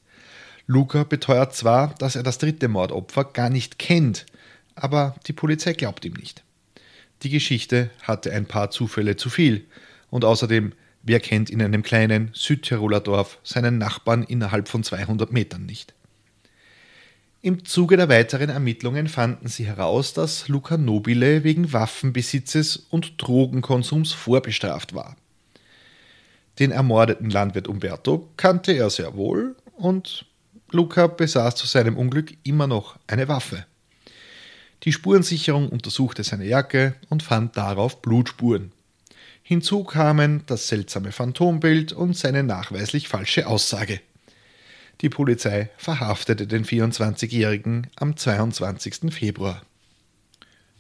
Luca 0.65 1.04
beteuert 1.04 1.56
zwar, 1.56 1.94
dass 2.00 2.15
er 2.15 2.24
das 2.24 2.39
dritte 2.39 2.68
Mordopfer 2.68 3.24
gar 3.25 3.51
nicht 3.51 3.77
kennt, 3.77 4.25
aber 4.74 5.15
die 5.27 5.34
Polizei 5.34 5.74
glaubt 5.74 6.04
ihm 6.04 6.13
nicht. 6.13 6.44
Die 7.22 7.30
Geschichte 7.30 7.92
hatte 8.01 8.34
ein 8.34 8.48
paar 8.48 8.72
Zufälle 8.72 9.18
zu 9.18 9.30
viel 9.30 9.65
und 10.10 10.25
außerdem, 10.25 10.74
wer 11.04 11.20
kennt 11.20 11.51
in 11.51 11.62
einem 11.62 11.84
kleinen 11.84 12.32
Südtiroler 12.34 13.01
Dorf 13.01 13.38
seinen 13.44 13.77
Nachbarn 13.77 14.24
innerhalb 14.24 14.68
von 14.68 14.82
200 14.84 15.32
Metern 15.32 15.68
nicht? 15.68 15.94
Im 17.46 17.64
Zuge 17.64 17.96
der 17.96 18.10
weiteren 18.10 18.50
Ermittlungen 18.50 19.08
fanden 19.08 19.48
sie 19.50 19.68
heraus, 19.68 20.14
dass 20.14 20.48
Luca 20.48 20.78
Nobile 20.78 21.44
wegen 21.44 21.74
Waffenbesitzes 21.74 22.88
und 22.90 23.22
Drogenkonsums 23.22 24.14
vorbestraft 24.14 24.96
war. 24.96 25.16
Den 26.58 26.72
ermordeten 26.72 27.30
Landwirt 27.30 27.68
Umberto 27.68 28.28
kannte 28.36 28.72
er 28.72 28.90
sehr 28.90 29.16
wohl 29.16 29.56
und 29.75 30.25
Luca 30.72 31.06
besaß 31.06 31.56
zu 31.56 31.68
seinem 31.68 31.98
Unglück 31.98 32.36
immer 32.42 32.66
noch 32.66 32.98
eine 33.06 33.28
Waffe. 33.28 33.68
Die 34.82 34.92
Spurensicherung 34.92 35.70
untersuchte 35.70 36.24
seine 36.24 36.46
Jacke 36.46 36.96
und 37.10 37.22
fand 37.22 37.56
darauf 37.58 38.02
Blutspuren. 38.02 38.72
Hinzu 39.44 39.84
kamen 39.84 40.42
das 40.48 40.68
seltsame 40.68 41.12
Phantombild 41.12 41.94
und 41.94 42.18
seine 42.18 42.42
nachweislich 42.42 43.08
falsche 43.08 43.46
Aussage. 43.46 44.02
Die 45.02 45.10
Polizei 45.10 45.70
verhaftete 45.78 46.48
den 46.48 46.64
24-Jährigen 46.64 47.88
am 47.96 48.16
22. 48.16 49.14
Februar. 49.14 49.62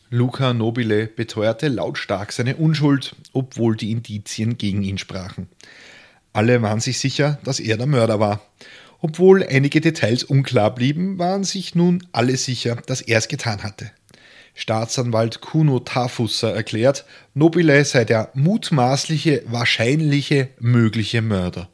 Luca 0.09 0.53
Nobile 0.53 1.07
beteuerte 1.07 1.67
lautstark 1.67 2.31
seine 2.31 2.55
Unschuld, 2.55 3.15
obwohl 3.33 3.75
die 3.75 3.91
Indizien 3.91 4.57
gegen 4.57 4.83
ihn 4.83 4.97
sprachen. 4.97 5.49
Alle 6.31 6.61
waren 6.61 6.79
sich 6.79 6.99
sicher, 6.99 7.39
dass 7.43 7.59
er 7.59 7.77
der 7.77 7.87
Mörder 7.87 8.19
war. 8.19 8.41
Obwohl 9.01 9.43
einige 9.43 9.81
Details 9.81 10.23
unklar 10.23 10.73
blieben, 10.73 11.19
waren 11.19 11.43
sich 11.43 11.75
nun 11.75 12.07
alle 12.11 12.37
sicher, 12.37 12.77
dass 12.85 13.01
er 13.01 13.17
es 13.17 13.27
getan 13.27 13.63
hatte. 13.63 13.91
Staatsanwalt 14.53 15.41
Kuno 15.41 15.79
Tafusser 15.79 16.53
erklärt, 16.53 17.05
Nobile 17.33 17.83
sei 17.83 18.05
der 18.05 18.31
mutmaßliche, 18.35 19.43
wahrscheinliche, 19.47 20.49
mögliche 20.59 21.21
Mörder. 21.21 21.69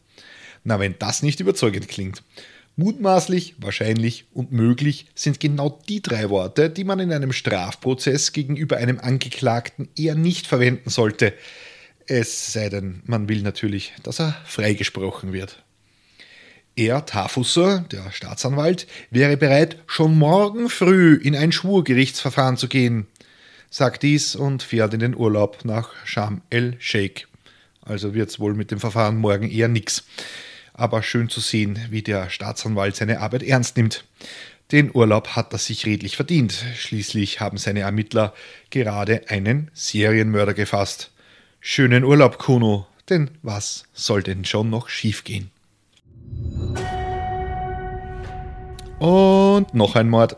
Na, 0.64 0.80
wenn 0.80 0.96
das 1.00 1.24
nicht 1.24 1.40
überzeugend 1.40 1.88
klingt. 1.88 2.24
Mutmaßlich, 2.78 3.56
wahrscheinlich 3.60 4.26
und 4.34 4.52
möglich 4.52 5.08
sind 5.14 5.40
genau 5.40 5.82
die 5.90 6.02
drei 6.02 6.30
Worte, 6.30 6.70
die 6.70 6.84
man 6.84 7.00
in 7.00 7.12
einem 7.12 7.34
Strafprozess 7.34 8.32
gegenüber 8.32 8.78
einem 8.78 9.00
Angeklagten 9.00 9.90
eher 9.98 10.16
nicht 10.16 10.48
verwenden 10.48 10.90
sollte. 10.90 11.34
Es 12.08 12.54
sei 12.54 12.70
denn, 12.70 13.04
man 13.06 13.28
will 13.28 13.42
natürlich, 13.42 13.94
dass 14.04 14.20
er 14.20 14.36
freigesprochen 14.46 15.34
wird. 15.34 15.64
Er, 16.76 17.06
Tafusser, 17.06 17.86
der 17.92 18.12
Staatsanwalt, 18.12 18.88
wäre 19.10 19.36
bereit, 19.36 19.78
schon 19.86 20.18
morgen 20.18 20.70
früh 20.70 21.16
in 21.16 21.36
ein 21.36 21.52
Schwurgerichtsverfahren 21.52 22.56
zu 22.56 22.70
gehen, 22.70 23.08
sagt 23.70 24.04
dies 24.04 24.36
und 24.36 24.64
fährt 24.64 24.94
in 24.94 25.02
den 25.02 25.16
Urlaub 25.16 25.66
nach 25.66 25.90
Sham 26.06 26.42
el-Sheikh. 26.50 27.28
Also 27.82 28.14
wird 28.14 28.30
es 28.30 28.40
wohl 28.40 28.54
mit 28.54 28.72
dem 28.72 28.80
Verfahren 28.80 29.18
morgen 29.18 29.52
eher 29.52 29.68
nix 29.68 30.06
aber 30.74 31.04
schön 31.04 31.30
zu 31.30 31.40
sehen, 31.40 31.80
wie 31.90 32.02
der 32.02 32.30
Staatsanwalt 32.30 32.96
seine 32.96 33.20
Arbeit 33.20 33.44
ernst 33.44 33.78
nimmt. 33.78 34.06
Den 34.72 34.90
Urlaub 34.94 35.30
hat 35.30 35.52
er 35.52 35.60
sich 35.60 35.86
redlich 35.86 36.16
verdient. 36.16 36.64
Schließlich 36.76 37.42
haben 37.42 37.58
seine 37.58 37.82
Ermittler 37.82 38.34
gerade 38.70 39.28
einen 39.28 39.70
Serienmörder 39.74 40.54
gefasst. 40.54 41.12
Schönen 41.60 42.04
Urlaub, 42.04 42.38
Kuno, 42.38 42.88
denn 43.10 43.32
was 43.44 43.84
soll 43.94 44.24
denn 44.24 44.46
schon 44.46 44.70
noch 44.70 44.88
schiefgehen? 44.88 45.52
Und 49.00 49.74
noch 49.74 49.96
ein 49.96 50.10
Mord. 50.10 50.38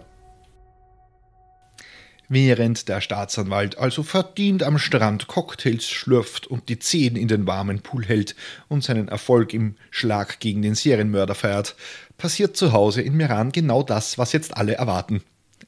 Während 2.34 2.90
der 2.90 3.00
Staatsanwalt 3.00 3.78
also 3.78 4.02
verdient 4.02 4.64
am 4.64 4.80
Strand 4.80 5.28
Cocktails 5.28 5.88
schlürft 5.88 6.48
und 6.48 6.68
die 6.68 6.80
Zehen 6.80 7.16
in 7.16 7.28
den 7.28 7.46
warmen 7.46 7.82
Pool 7.82 8.04
hält 8.04 8.36
und 8.70 8.84
seinen 8.84 9.08
Erfolg 9.08 9.54
im 9.54 9.76
Schlag 9.92 10.40
gegen 10.40 10.64
den 10.64 10.74
Serienmörder 10.74 11.36
feiert, 11.36 11.76
passiert 12.18 12.58
zu 12.58 12.74
Hause 12.74 13.04
in 13.04 13.16
Meran 13.16 13.52
genau 13.52 13.84
das, 13.84 14.18
was 14.18 14.34
jetzt 14.34 14.58
alle 14.58 14.74
erwarten. 14.74 15.22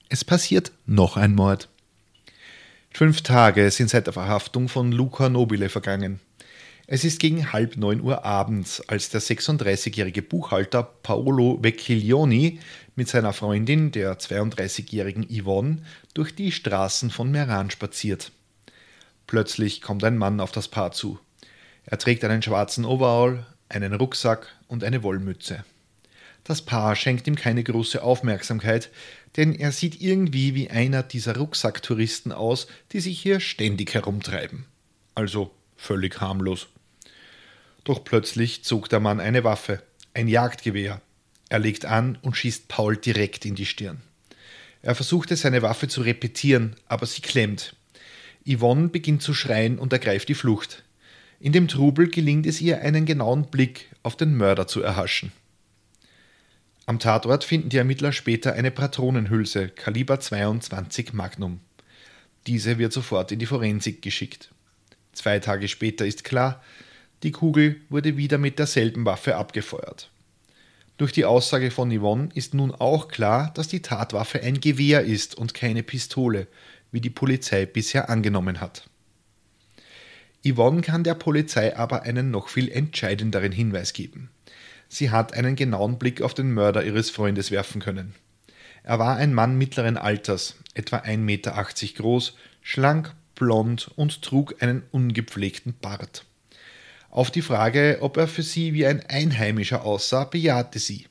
Es 0.09 0.25
passiert 0.25 0.71
noch 0.87 1.17
ein 1.17 1.35
Mord. 1.35 1.69
Fünf 2.89 3.21
Tage 3.21 3.69
sind 3.69 3.91
seit 3.91 4.07
der 4.07 4.13
Verhaftung 4.13 4.67
von 4.67 4.91
Luca 4.91 5.29
Nobile 5.29 5.69
vergangen. 5.69 6.19
Es 6.87 7.03
ist 7.03 7.19
gegen 7.19 7.51
halb 7.51 7.77
neun 7.77 7.99
Uhr 7.99 8.25
abends, 8.25 8.79
als 8.87 9.09
der 9.09 9.19
36-jährige 9.19 10.21
Buchhalter 10.21 10.83
Paolo 10.83 11.57
Vecchiglioni 11.63 12.59
mit 12.95 13.07
seiner 13.07 13.33
Freundin, 13.33 13.91
der 13.91 14.19
32-jährigen 14.19 15.27
Yvonne, 15.27 15.81
durch 16.13 16.35
die 16.35 16.51
Straßen 16.51 17.09
von 17.09 17.31
Meran 17.31 17.71
spaziert. 17.71 18.31
Plötzlich 19.25 19.81
kommt 19.81 20.03
ein 20.03 20.15
Mann 20.15 20.39
auf 20.39 20.51
das 20.51 20.67
Paar 20.67 20.91
zu. 20.91 21.17
Er 21.85 21.97
trägt 21.97 22.23
einen 22.23 22.43
schwarzen 22.43 22.85
Overall, 22.85 23.47
einen 23.67 23.93
Rucksack 23.95 24.55
und 24.67 24.83
eine 24.83 25.01
Wollmütze. 25.01 25.65
Das 26.43 26.61
Paar 26.61 26.95
schenkt 26.95 27.25
ihm 27.25 27.35
keine 27.35 27.63
große 27.63 28.03
Aufmerksamkeit, 28.03 28.91
denn 29.37 29.55
er 29.55 29.71
sieht 29.71 30.01
irgendwie 30.01 30.53
wie 30.53 30.69
einer 30.69 31.01
dieser 31.01 31.35
Rucksacktouristen 31.35 32.31
aus, 32.31 32.67
die 32.91 32.99
sich 32.99 33.19
hier 33.19 33.39
ständig 33.39 33.95
herumtreiben. 33.95 34.65
Also 35.15 35.49
völlig 35.75 36.21
harmlos. 36.21 36.67
Doch 37.85 38.03
plötzlich 38.03 38.63
zog 38.63 38.89
der 38.89 38.99
Mann 38.99 39.21
eine 39.21 39.45
Waffe, 39.45 39.81
ein 40.13 40.27
Jagdgewehr. 40.27 41.01
Er 41.47 41.59
legt 41.59 41.85
an 41.85 42.17
und 42.21 42.35
schießt 42.35 42.67
Paul 42.67 42.97
direkt 42.97 43.45
in 43.45 43.55
die 43.55 43.67
Stirn. 43.67 44.01
Er 44.81 44.95
versuchte 44.95 45.35
seine 45.35 45.61
Waffe 45.61 45.87
zu 45.87 46.01
repetieren, 46.01 46.75
aber 46.87 47.05
sie 47.05 47.21
klemmt. 47.21 47.75
Yvonne 48.47 48.89
beginnt 48.89 49.21
zu 49.21 49.33
schreien 49.33 49.79
und 49.79 49.93
ergreift 49.93 50.27
die 50.29 50.35
Flucht. 50.35 50.83
In 51.39 51.53
dem 51.53 51.67
Trubel 51.67 52.09
gelingt 52.09 52.47
es 52.47 52.59
ihr, 52.59 52.81
einen 52.81 53.05
genauen 53.05 53.49
Blick 53.49 53.89
auf 54.03 54.17
den 54.17 54.35
Mörder 54.35 54.67
zu 54.67 54.81
erhaschen. 54.81 55.31
Am 56.87 56.99
Tatort 56.99 57.43
finden 57.43 57.69
die 57.69 57.77
Ermittler 57.77 58.11
später 58.11 58.53
eine 58.53 58.71
Patronenhülse 58.71 59.69
Kaliber 59.69 60.19
22 60.19 61.13
Magnum. 61.13 61.59
Diese 62.47 62.77
wird 62.79 62.93
sofort 62.93 63.31
in 63.31 63.39
die 63.39 63.47
Forensik 63.47 64.01
geschickt. 64.01 64.51
Zwei 65.13 65.39
Tage 65.39 65.67
später 65.67 66.05
ist 66.05 66.23
klar, 66.23 66.63
die 67.25 67.31
Kugel 67.31 67.81
wurde 67.89 68.17
wieder 68.17 68.37
mit 68.37 68.59
derselben 68.59 69.03
Waffe 69.03 69.35
abgefeuert. 69.35 70.11
Durch 70.97 71.11
die 71.11 71.25
Aussage 71.25 71.71
von 71.71 71.91
Yvonne 71.91 72.29
ist 72.35 72.53
nun 72.53 72.71
auch 72.71 73.07
klar, 73.07 73.51
dass 73.55 73.67
die 73.67 73.81
Tatwaffe 73.81 74.41
ein 74.43 74.61
Gewehr 74.61 75.03
ist 75.03 75.35
und 75.35 75.55
keine 75.55 75.81
Pistole, 75.81 76.45
wie 76.91 77.01
die 77.01 77.09
Polizei 77.09 77.65
bisher 77.65 78.11
angenommen 78.11 78.61
hat. 78.61 78.87
Yvonne 80.47 80.81
kann 80.81 81.03
der 81.03 81.15
Polizei 81.15 81.75
aber 81.75 82.03
einen 82.03 82.29
noch 82.29 82.47
viel 82.47 82.69
entscheidenderen 82.69 83.51
Hinweis 83.51 83.93
geben. 83.93 84.29
Sie 84.87 85.09
hat 85.09 85.33
einen 85.33 85.55
genauen 85.55 85.97
Blick 85.97 86.21
auf 86.21 86.35
den 86.35 86.53
Mörder 86.53 86.85
ihres 86.85 87.09
Freundes 87.09 87.49
werfen 87.49 87.81
können. 87.81 88.13
Er 88.83 88.99
war 88.99 89.17
ein 89.17 89.33
Mann 89.33 89.57
mittleren 89.57 89.97
Alters, 89.97 90.57
etwa 90.75 90.97
1,80 90.97 91.17
Meter 91.17 91.67
groß, 91.95 92.35
schlank, 92.61 93.15
blond 93.33 93.89
und 93.95 94.21
trug 94.21 94.61
einen 94.61 94.83
ungepflegten 94.91 95.73
Bart. 95.81 96.23
Auf 97.15 97.31
die 97.31 97.41
Frage, 97.41 97.99
ob 98.01 98.17
er 98.17 98.27
für 98.27 98.43
sie 98.43 98.73
wie 98.73 98.85
ein 98.85 99.01
Einheimischer 99.05 99.85
aussah, 99.85 100.25
bejahte 100.25 100.79
sie. 100.79 101.07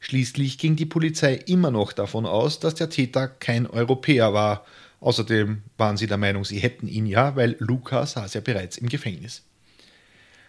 Schließlich 0.00 0.58
ging 0.58 0.74
die 0.74 0.86
Polizei 0.86 1.34
immer 1.34 1.70
noch 1.70 1.92
davon 1.92 2.26
aus, 2.26 2.58
dass 2.58 2.74
der 2.74 2.90
Täter 2.90 3.28
kein 3.28 3.68
Europäer 3.68 4.34
war. 4.34 4.66
Außerdem 4.98 5.62
waren 5.78 5.96
sie 5.96 6.08
der 6.08 6.16
Meinung, 6.16 6.44
sie 6.44 6.58
hätten 6.58 6.88
ihn 6.88 7.06
ja, 7.06 7.36
weil 7.36 7.54
Luca 7.60 8.04
saß 8.04 8.34
ja 8.34 8.40
bereits 8.40 8.76
im 8.76 8.88
Gefängnis. 8.88 9.44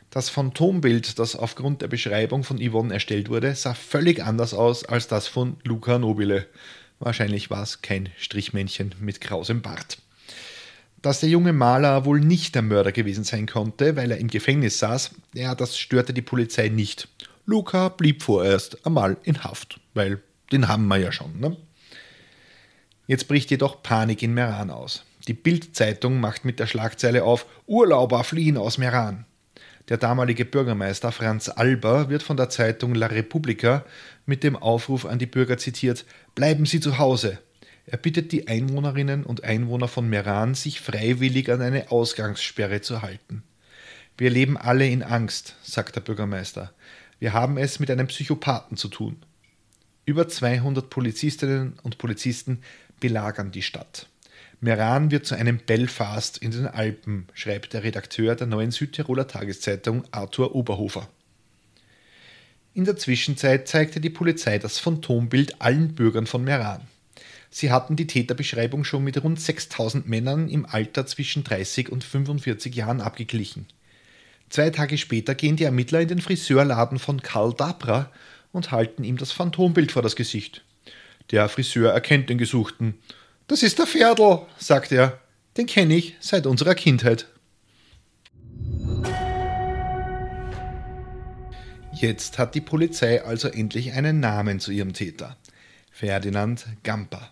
Das 0.09 0.29
Phantombild, 0.29 1.19
das 1.19 1.35
aufgrund 1.35 1.83
der 1.83 1.89
Beschreibung 1.89 2.43
von 2.43 2.57
Yvonne 2.57 2.91
erstellt 2.91 3.29
wurde, 3.29 3.53
sah 3.53 3.75
völlig 3.75 4.23
anders 4.23 4.55
aus 4.55 4.83
als 4.83 5.07
das 5.07 5.27
von 5.27 5.57
Luca 5.63 5.99
Nobile. 5.99 6.47
Wahrscheinlich 6.97 7.51
war 7.51 7.61
es 7.61 7.83
kein 7.83 8.09
Strichmännchen 8.17 8.95
mit 8.99 9.21
krausem 9.21 9.61
Bart. 9.61 9.99
Dass 11.07 11.21
der 11.21 11.29
junge 11.29 11.53
Maler 11.53 12.03
wohl 12.03 12.19
nicht 12.19 12.53
der 12.53 12.61
Mörder 12.61 12.91
gewesen 12.91 13.23
sein 13.23 13.45
konnte, 13.45 13.95
weil 13.95 14.11
er 14.11 14.17
im 14.17 14.27
Gefängnis 14.27 14.79
saß, 14.79 15.11
ja, 15.33 15.55
das 15.55 15.77
störte 15.77 16.11
die 16.11 16.21
Polizei 16.21 16.67
nicht. 16.67 17.07
Luca 17.45 17.87
blieb 17.87 18.23
vorerst 18.23 18.85
einmal 18.85 19.15
in 19.23 19.41
Haft, 19.45 19.79
weil 19.93 20.21
den 20.51 20.67
haben 20.67 20.85
wir 20.89 20.97
ja 20.97 21.13
schon. 21.13 21.39
Ne? 21.39 21.55
Jetzt 23.07 23.29
bricht 23.29 23.51
jedoch 23.51 23.81
Panik 23.81 24.21
in 24.21 24.33
Meran 24.33 24.69
aus. 24.69 25.05
Die 25.29 25.33
Bild-Zeitung 25.33 26.19
macht 26.19 26.43
mit 26.43 26.59
der 26.59 26.67
Schlagzeile 26.67 27.23
auf: 27.23 27.45
Urlauber 27.67 28.25
fliehen 28.25 28.57
aus 28.57 28.77
Meran. 28.77 29.23
Der 29.87 29.95
damalige 29.95 30.43
Bürgermeister 30.43 31.13
Franz 31.13 31.47
Alber 31.47 32.09
wird 32.09 32.21
von 32.21 32.35
der 32.35 32.49
Zeitung 32.49 32.93
La 32.93 33.07
Repubblica 33.07 33.85
mit 34.25 34.43
dem 34.43 34.57
Aufruf 34.57 35.05
an 35.05 35.19
die 35.19 35.25
Bürger 35.25 35.57
zitiert: 35.57 36.03
Bleiben 36.35 36.65
Sie 36.65 36.81
zu 36.81 36.97
Hause, 36.97 37.39
er 37.89 37.97
bittet 37.97 38.33
die 38.33 38.49
Einwohnerinnen 38.49 39.23
und 39.23 39.45
Einwohner 39.45 39.87
von 39.87 40.09
Meran, 40.09 40.55
sich 40.55 40.81
freiwillig 40.81 41.49
an 41.49 41.61
eine 41.61 41.89
Ausgangssperre 41.89 42.81
zu 42.81 43.01
halten. 43.01 43.43
Wir 44.17 44.29
leben 44.29 44.57
alle 44.57 44.85
in 44.85 45.03
Angst, 45.03 45.55
sagt 45.63 45.95
der 45.95 46.01
Bürgermeister. 46.01 46.73
Wir 47.19 47.31
haben 47.31 47.57
es 47.57 47.79
mit 47.79 47.89
einem 47.89 48.07
Psychopathen 48.07 48.75
zu 48.75 48.89
tun. 48.89 49.15
Über 50.05 50.27
200 50.27 50.89
Polizistinnen 50.89 51.79
und 51.81 51.97
Polizisten 51.97 52.61
belagern 52.99 53.51
die 53.51 53.61
Stadt. 53.61 54.09
Meran 54.59 55.09
wird 55.09 55.25
zu 55.25 55.35
einem 55.35 55.59
Belfast 55.59 56.37
in 56.39 56.51
den 56.51 56.67
Alpen, 56.67 57.27
schreibt 57.33 57.71
der 57.71 57.83
Redakteur 57.83 58.35
der 58.35 58.47
neuen 58.47 58.71
Südtiroler 58.71 59.27
Tageszeitung 59.27 60.03
Arthur 60.11 60.55
Oberhofer. 60.55 61.07
In 62.73 62.83
der 62.83 62.97
Zwischenzeit 62.97 63.67
zeigte 63.69 64.01
die 64.01 64.09
Polizei 64.09 64.59
das 64.59 64.77
Phantombild 64.77 65.61
allen 65.61 65.95
Bürgern 65.95 66.27
von 66.27 66.43
Meran. 66.43 66.81
Sie 67.49 67.71
hatten 67.71 67.95
die 67.95 68.07
Täterbeschreibung 68.07 68.83
schon 68.83 69.03
mit 69.03 69.21
rund 69.23 69.39
6000 69.39 70.07
Männern 70.07 70.49
im 70.49 70.65
Alter 70.65 71.05
zwischen 71.05 71.43
30 71.43 71.91
und 71.91 72.03
45 72.03 72.75
Jahren 72.75 73.01
abgeglichen. 73.01 73.67
Zwei 74.49 74.69
Tage 74.69 74.97
später 74.97 75.35
gehen 75.35 75.55
die 75.55 75.65
Ermittler 75.65 76.01
in 76.01 76.07
den 76.07 76.21
Friseurladen 76.21 76.99
von 76.99 77.21
Karl 77.21 77.53
Dabra 77.53 78.11
und 78.51 78.71
halten 78.71 79.03
ihm 79.03 79.17
das 79.17 79.31
Phantombild 79.31 79.91
vor 79.91 80.01
das 80.01 80.15
Gesicht. 80.15 80.63
Der 81.31 81.49
Friseur 81.49 81.91
erkennt 81.91 82.29
den 82.29 82.37
Gesuchten. 82.37 82.95
Das 83.47 83.63
ist 83.63 83.79
der 83.79 83.87
Pferdl, 83.87 84.45
sagt 84.57 84.91
er. 84.91 85.19
Den 85.57 85.65
kenne 85.65 85.95
ich 85.95 86.15
seit 86.19 86.45
unserer 86.45 86.75
Kindheit. 86.75 87.27
Jetzt 91.93 92.37
hat 92.37 92.53
die 92.53 92.61
Polizei 92.61 93.23
also 93.23 93.47
endlich 93.47 93.93
einen 93.93 94.19
Namen 94.19 94.59
zu 94.59 94.71
ihrem 94.71 94.93
Täter. 94.93 95.35
Ferdinand 95.91 96.67
Gamper. 96.83 97.31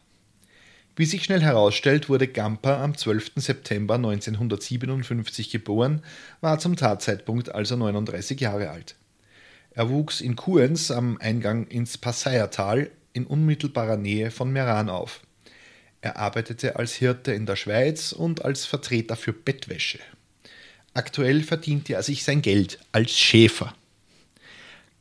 Wie 0.97 1.05
sich 1.05 1.25
schnell 1.25 1.41
herausstellt, 1.41 2.07
wurde 2.07 2.27
Gamper 2.27 2.77
am 2.77 2.97
12. 2.97 3.33
September 3.35 3.95
1957 3.95 5.49
geboren, 5.49 6.01
war 6.39 6.57
zum 6.57 6.77
Tatzeitpunkt 6.77 7.53
also 7.53 7.75
39 7.75 8.39
Jahre 8.39 8.69
alt. 8.69 8.95
Er 9.71 9.89
wuchs 9.89 10.21
in 10.21 10.37
Kuens 10.37 10.91
am 10.91 11.17
Eingang 11.19 11.67
ins 11.67 11.97
Passaiertal 11.97 12.89
in 13.11 13.25
unmittelbarer 13.25 13.97
Nähe 13.97 14.31
von 14.31 14.51
Meran 14.51 14.89
auf. 14.89 15.19
Er 15.99 16.15
arbeitete 16.15 16.77
als 16.77 16.93
Hirte 16.93 17.33
in 17.33 17.45
der 17.45 17.57
Schweiz 17.57 18.13
und 18.13 18.45
als 18.45 18.65
Vertreter 18.65 19.17
für 19.17 19.33
Bettwäsche. 19.33 19.99
Aktuell 20.93 21.43
verdiente 21.43 21.93
er 21.93 22.03
sich 22.03 22.23
sein 22.23 22.41
Geld 22.41 22.79
als 22.93 23.11
Schäfer. 23.11 23.75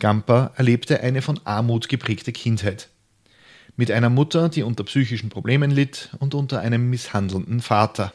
Gamper 0.01 0.53
erlebte 0.57 1.01
eine 1.01 1.23
von 1.23 1.39
Armut 1.45 1.89
geprägte 1.89 2.33
Kindheit. 2.33 2.89
Mit 3.77 3.91
einer 3.91 4.11
Mutter, 4.11 4.49
die 4.49 4.63
unter 4.63 4.85
psychischen 4.85 5.31
Problemen 5.31 5.71
litt 5.71 6.11
und 6.21 6.35
unter 6.35 6.61
einem 6.61 6.91
misshandelnden 6.91 7.61
Vater. 7.61 8.13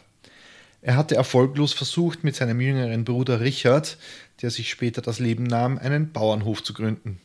Er 0.82 0.95
hatte 0.95 1.15
erfolglos 1.15 1.74
versucht, 1.74 2.24
mit 2.24 2.36
seinem 2.36 2.62
jüngeren 2.62 3.04
Bruder 3.04 3.41
Richard, 3.41 3.98
der 4.41 4.52
sich 4.52 4.69
später 4.69 5.02
das 5.02 5.19
Leben 5.19 5.43
nahm, 5.43 5.78
einen 5.78 6.13
Bauernhof 6.13 6.63
zu 6.63 6.74
gründen. 6.74 7.19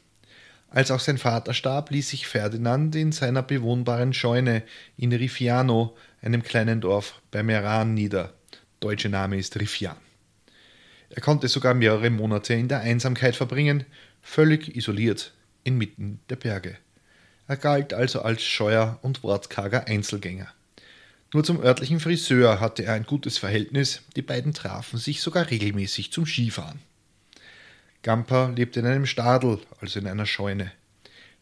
Als 0.68 0.90
auch 0.90 0.98
sein 0.98 1.18
Vater 1.18 1.54
starb, 1.54 1.90
ließ 1.90 2.08
sich 2.08 2.26
Ferdinand 2.26 2.96
in 2.96 3.12
seiner 3.12 3.44
bewohnbaren 3.44 4.12
Scheune 4.12 4.64
in 4.96 5.12
Rifiano, 5.12 5.96
einem 6.20 6.42
kleinen 6.42 6.80
Dorf 6.80 7.22
bei 7.30 7.44
Meran, 7.44 7.94
nieder. 7.94 8.34
Deutsche 8.80 9.08
Name 9.08 9.36
ist 9.36 9.60
Rifian. 9.60 9.96
Er 11.10 11.22
konnte 11.22 11.46
sogar 11.46 11.74
mehrere 11.74 12.10
Monate 12.10 12.54
in 12.54 12.66
der 12.66 12.80
Einsamkeit 12.80 13.36
verbringen, 13.36 13.84
völlig 14.20 14.74
isoliert 14.74 15.32
inmitten 15.62 16.18
der 16.28 16.36
Berge. 16.36 16.76
Er 17.46 17.56
galt 17.56 17.92
also 17.92 18.22
als 18.22 18.42
scheuer 18.42 18.98
und 19.02 19.22
wortkarger 19.22 19.86
Einzelgänger. 19.86 20.48
Nur 21.32 21.44
zum 21.44 21.60
örtlichen 21.60 22.00
Friseur 22.00 22.60
hatte 22.60 22.84
er 22.84 22.94
ein 22.94 23.06
gutes 23.06 23.38
Verhältnis, 23.38 24.02
die 24.16 24.22
beiden 24.22 24.54
trafen 24.54 24.98
sich 24.98 25.20
sogar 25.20 25.50
regelmäßig 25.50 26.12
zum 26.12 26.26
Skifahren. 26.26 26.78
Gamper 28.02 28.52
lebte 28.54 28.80
in 28.80 28.86
einem 28.86 29.06
Stadel, 29.06 29.58
also 29.80 29.98
in 29.98 30.06
einer 30.06 30.26
Scheune. 30.26 30.70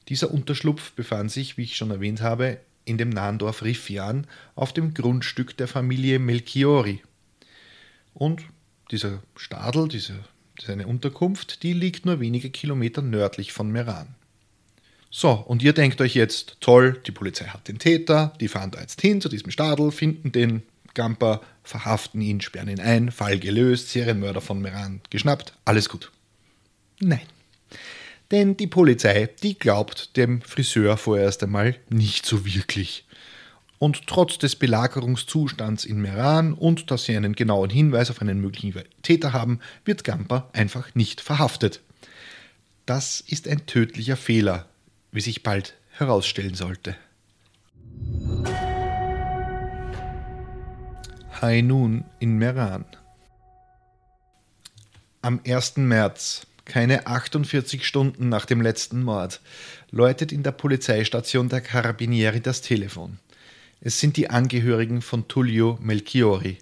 Dieser 0.09 0.31
Unterschlupf 0.31 0.93
befand 0.93 1.31
sich, 1.31 1.57
wie 1.57 1.65
ich 1.65 1.77
schon 1.77 1.91
erwähnt 1.91 2.21
habe, 2.23 2.59
in 2.85 2.99
dem 2.99 3.11
nahen 3.11 3.39
Dorf 3.39 3.63
Riffian 3.63 4.27
auf 4.55 4.73
dem 4.73 4.95
Grundstück 4.95 5.57
der 5.57 5.69
Familie 5.69 6.19
Melchiori. 6.19 7.03
Und 8.15 8.43
dieser 8.91 9.23
Stadel, 9.37 9.89
diese 9.89 10.15
seine 10.61 10.87
Unterkunft, 10.87 11.63
die 11.63 11.73
liegt 11.73 12.07
nur 12.07 12.21
wenige 12.21 12.51
Kilometer 12.51 13.03
nördlich 13.03 13.53
von 13.53 13.71
Meran. 13.71 14.15
So, 15.15 15.33
und 15.33 15.63
ihr 15.63 15.75
denkt 15.75 16.01
euch 16.01 16.15
jetzt, 16.15 16.57
toll, 16.61 16.99
die 17.07 17.13
Polizei 17.13 17.45
hat 17.45 17.69
den 17.69 17.79
Täter, 17.79 18.33
die 18.41 18.49
fahren 18.49 18.71
da 18.71 18.81
jetzt 18.81 19.03
hin 19.03 19.21
zu 19.21 19.29
diesem 19.29 19.51
Stadel, 19.51 19.93
finden 19.93 20.33
den 20.33 20.63
Gamper, 20.95 21.43
verhaften 21.63 22.23
ihn, 22.23 22.41
sperren 22.41 22.71
ihn 22.71 22.81
ein, 22.81 23.11
Fall 23.11 23.39
gelöst, 23.39 23.91
Serienmörder 23.91 24.41
von 24.41 24.63
Meran 24.63 25.03
geschnappt, 25.11 25.53
alles 25.67 25.91
gut. 25.91 26.11
Nein. 26.99 27.21
Denn 28.31 28.57
die 28.57 28.67
Polizei, 28.67 29.29
die 29.43 29.59
glaubt 29.59 30.17
dem 30.17 30.41
Friseur 30.41 30.97
vorerst 30.97 31.43
einmal 31.43 31.77
nicht 31.91 32.25
so 32.25 32.47
wirklich 32.47 33.05
und 33.83 34.07
trotz 34.07 34.39
des 34.39 34.57
Belagerungszustands 34.57 35.85
in 35.85 36.01
Meran 36.01 36.55
und 36.55 36.91
dass 36.91 37.05
sie 37.05 37.17
einen 37.17 37.35
genauen 37.35 37.69
Hinweis 37.69 38.11
auf 38.11 38.23
einen 38.23 38.41
möglichen 38.41 38.81
Täter 39.03 39.35
haben, 39.35 39.59
wird 39.85 40.05
Gamper 40.05 40.49
einfach 40.53 40.95
nicht 40.95 41.21
verhaftet. 41.21 41.81
Das 42.87 43.21
ist 43.21 43.47
ein 43.47 43.67
tödlicher 43.67 44.17
Fehler, 44.17 44.67
wie 45.13 45.21
sich 45.21 45.43
bald 45.43 45.75
herausstellen 45.91 46.55
sollte. 46.55 46.97
Hainun 51.41 52.05
in 52.19 52.39
Meran. 52.39 52.85
Am 55.21 55.41
1. 55.47 55.77
März, 55.77 56.47
keine 56.65 57.07
48 57.07 57.87
Stunden 57.87 58.29
nach 58.29 58.47
dem 58.47 58.61
letzten 58.61 59.03
Mord, 59.03 59.41
läutet 59.91 60.33
in 60.33 60.43
der 60.43 60.53
Polizeistation 60.53 61.49
der 61.49 61.61
Carabinieri 61.61 62.41
das 62.41 62.61
Telefon. 62.61 63.19
Es 63.81 64.01
sind 64.01 64.17
die 64.17 64.31
Angehörigen 64.31 65.03
von 65.03 65.29
Tullio 65.29 65.79
Melchiori. 65.81 66.59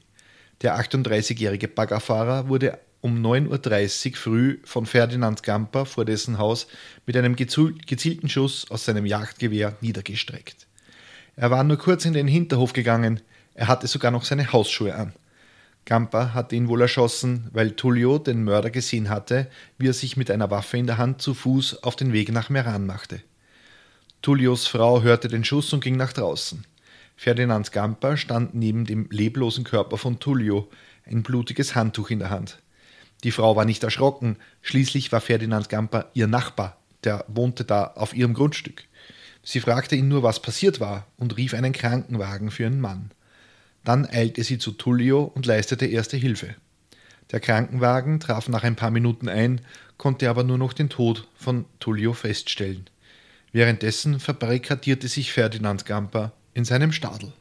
Der 0.63 0.79
38-jährige 0.79 1.69
Baggerfahrer 1.69 2.49
wurde 2.49 2.79
um 3.01 3.25
9.30 3.25 4.11
Uhr 4.11 4.17
früh 4.17 4.59
von 4.65 4.87
Ferdinand 4.87 5.43
Gamper 5.43 5.87
vor 5.87 6.05
dessen 6.05 6.39
Haus 6.39 6.67
mit 7.07 7.17
einem 7.17 7.37
gezielten 7.37 8.29
Schuss 8.29 8.71
aus 8.71 8.85
seinem 8.85 9.07
Jagdgewehr 9.07 9.77
niedergestreckt. 9.81 10.67
Er 11.37 11.51
war 11.51 11.65
nur 11.65 11.79
kurz 11.79 12.05
in 12.05 12.13
den 12.13 12.29
Hinterhof 12.29 12.73
gegangen, 12.73 13.21
er 13.55 13.69
hatte 13.69 13.87
sogar 13.87 14.11
noch 14.11 14.25
seine 14.25 14.53
Hausschuhe 14.53 14.95
an. 14.95 15.13
Gamper 15.87 16.35
hatte 16.35 16.57
ihn 16.57 16.69
wohl 16.69 16.83
erschossen, 16.83 17.49
weil 17.53 17.73
Tullio 17.73 18.19
den 18.19 18.45
Mörder 18.45 18.71
gesehen 18.71 19.09
hatte, 19.09 19.51
wie 19.79 19.89
er 19.89 19.93
sich 19.95 20.17
mit 20.17 20.31
einer 20.31 20.51
Waffe 20.51 20.77
in 20.77 20.87
der 20.87 20.99
Hand 20.99 21.23
zu 21.23 21.35
Fuß 21.35 21.83
auf 21.83 21.97
den 21.97 22.13
Weg 22.13 22.31
nach 22.33 22.51
Meran 22.51 22.87
machte. 22.87 23.23
Tullios 24.23 24.67
Frau 24.67 25.03
hörte 25.03 25.29
den 25.29 25.45
Schuss 25.45 25.73
und 25.73 25.83
ging 25.83 25.97
nach 25.97 26.13
draußen. 26.13 26.65
Ferdinand 27.17 27.73
Gamper 27.73 28.17
stand 28.17 28.55
neben 28.55 28.85
dem 28.85 29.09
leblosen 29.11 29.65
Körper 29.65 29.97
von 29.97 30.21
Tullio, 30.21 30.69
ein 31.07 31.23
blutiges 31.23 31.75
Handtuch 31.75 32.11
in 32.11 32.19
der 32.19 32.31
Hand. 32.31 32.59
Die 33.25 33.31
Frau 33.31 33.57
war 33.57 33.65
nicht 33.65 33.83
erschrocken, 33.83 34.37
schließlich 34.63 35.13
war 35.13 35.21
Ferdinand 35.21 35.69
Gamper 35.69 36.11
ihr 36.15 36.27
Nachbar, 36.27 36.79
der 37.05 37.25
wohnte 37.29 37.65
da 37.65 37.85
auf 37.85 38.15
ihrem 38.15 38.35
Grundstück. 38.35 38.85
Sie 39.43 39.61
fragte 39.61 39.97
ihn 39.97 40.09
nur, 40.09 40.23
was 40.23 40.41
passiert 40.43 40.81
war, 40.81 41.07
und 41.17 41.37
rief 41.37 41.55
einen 41.55 41.73
Krankenwagen 41.73 42.51
für 42.51 42.65
ihren 42.65 42.81
Mann. 42.81 43.11
Dann 43.85 44.07
eilte 44.07 44.45
sie 44.45 44.59
zu 44.59 44.73
Tullio 44.73 45.23
und 45.23 45.47
leistete 45.47 45.87
erste 45.87 46.17
Hilfe. 46.17 46.55
Der 47.33 47.41
Krankenwagen 47.41 48.21
traf 48.21 48.49
nach 48.49 48.65
ein 48.65 48.77
paar 48.77 48.91
Minuten 48.91 49.29
ein, 49.29 49.61
konnte 49.97 50.29
aber 50.29 50.45
nur 50.45 50.59
noch 50.59 50.73
den 50.73 50.89
Tod 50.89 51.29
von 51.35 51.65
Tullio 51.79 52.13
feststellen. 52.13 52.89
Währenddessen 53.53 54.21
verbarrikadierte 54.21 55.09
sich 55.09 55.33
Ferdinand 55.33 55.87
Gamper 55.87 56.33
in 56.55 56.65
seinem 56.65 56.93
Stadel. 56.93 57.33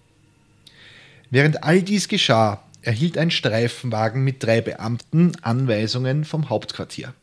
Während 1.29 1.63
all 1.63 1.81
dies 1.81 2.07
geschah, 2.07 2.63
erhielt 2.81 3.17
ein 3.17 3.31
Streifenwagen 3.31 4.23
mit 4.23 4.43
drei 4.43 4.61
Beamten 4.61 5.33
Anweisungen 5.41 6.25
vom 6.25 6.49
Hauptquartier. 6.49 7.13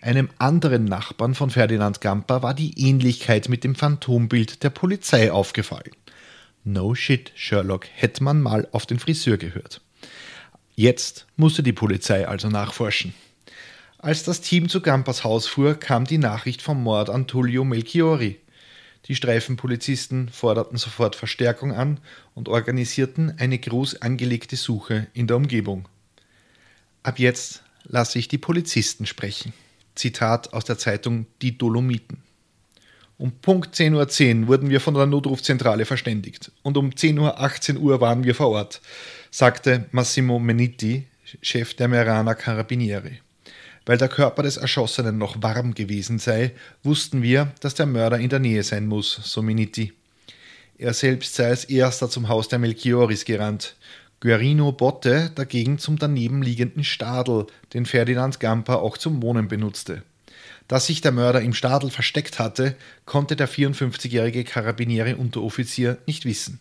Einem 0.00 0.30
anderen 0.38 0.84
Nachbarn 0.84 1.34
von 1.34 1.50
Ferdinand 1.50 2.00
Gamper 2.00 2.42
war 2.42 2.54
die 2.54 2.78
Ähnlichkeit 2.78 3.48
mit 3.48 3.64
dem 3.64 3.74
Phantombild 3.74 4.62
der 4.62 4.70
Polizei 4.70 5.32
aufgefallen. 5.32 5.90
No 6.64 6.94
shit, 6.94 7.32
Sherlock, 7.34 7.86
hätte 7.94 8.22
man 8.22 8.40
mal 8.40 8.68
auf 8.72 8.86
den 8.86 8.98
Friseur 8.98 9.38
gehört. 9.38 9.80
Jetzt 10.74 11.26
musste 11.36 11.62
die 11.62 11.72
Polizei 11.72 12.28
also 12.28 12.48
nachforschen. 12.48 13.14
Als 13.98 14.22
das 14.22 14.40
Team 14.40 14.68
zu 14.68 14.80
Gampers 14.80 15.24
Haus 15.24 15.48
fuhr, 15.48 15.74
kam 15.74 16.04
die 16.04 16.18
Nachricht 16.18 16.62
vom 16.62 16.80
Mord 16.82 17.10
an 17.10 17.26
Tullio 17.26 17.64
Melchiori. 17.64 18.38
Die 19.08 19.14
Streifenpolizisten 19.14 20.28
forderten 20.28 20.76
sofort 20.76 21.16
Verstärkung 21.16 21.72
an 21.72 21.98
und 22.34 22.48
organisierten 22.48 23.34
eine 23.38 23.58
groß 23.58 24.02
angelegte 24.02 24.56
Suche 24.56 25.06
in 25.14 25.26
der 25.26 25.36
Umgebung. 25.36 25.88
Ab 27.02 27.18
jetzt 27.18 27.62
lasse 27.84 28.18
ich 28.18 28.28
die 28.28 28.38
Polizisten 28.38 29.06
sprechen. 29.06 29.54
Zitat 29.94 30.52
aus 30.52 30.64
der 30.64 30.78
Zeitung 30.78 31.26
Die 31.40 31.56
Dolomiten. 31.56 32.22
Um 33.16 33.32
Punkt 33.32 33.74
10.10 33.74 34.42
Uhr 34.42 34.48
wurden 34.48 34.70
wir 34.70 34.80
von 34.80 34.94
der 34.94 35.06
Notrufzentrale 35.06 35.86
verständigt 35.86 36.52
und 36.62 36.76
um 36.76 36.90
10.18 36.90 37.78
Uhr 37.78 38.00
waren 38.00 38.22
wir 38.22 38.34
vor 38.34 38.50
Ort, 38.50 38.80
sagte 39.30 39.86
Massimo 39.90 40.38
Menitti, 40.38 41.08
Chef 41.42 41.74
der 41.74 41.88
Merana 41.88 42.34
Carabinieri. 42.34 43.20
Weil 43.88 43.96
der 43.96 44.10
Körper 44.10 44.42
des 44.42 44.58
Erschossenen 44.58 45.16
noch 45.16 45.42
warm 45.42 45.72
gewesen 45.72 46.18
sei, 46.18 46.52
wussten 46.82 47.22
wir, 47.22 47.54
dass 47.60 47.74
der 47.74 47.86
Mörder 47.86 48.18
in 48.18 48.28
der 48.28 48.38
Nähe 48.38 48.62
sein 48.62 48.86
muss, 48.86 49.18
so 49.24 49.40
Miniti. 49.40 49.94
Er 50.76 50.92
selbst 50.92 51.34
sei 51.34 51.46
als 51.46 51.64
erster 51.64 52.10
zum 52.10 52.28
Haus 52.28 52.48
der 52.48 52.58
Melchioris 52.58 53.24
gerannt. 53.24 53.76
Guerino 54.20 54.72
Botte 54.72 55.30
dagegen 55.34 55.78
zum 55.78 55.98
daneben 55.98 56.42
liegenden 56.42 56.84
Stadel, 56.84 57.46
den 57.72 57.86
Ferdinand 57.86 58.40
Gamper 58.40 58.82
auch 58.82 58.98
zum 58.98 59.22
Wohnen 59.22 59.48
benutzte. 59.48 60.02
Dass 60.68 60.84
sich 60.84 61.00
der 61.00 61.12
Mörder 61.12 61.40
im 61.40 61.54
Stadel 61.54 61.88
versteckt 61.88 62.38
hatte, 62.38 62.76
konnte 63.06 63.36
der 63.36 63.48
54-jährige 63.48 64.44
Karabinieri-Unteroffizier 64.44 65.96
nicht 66.04 66.26
wissen. 66.26 66.60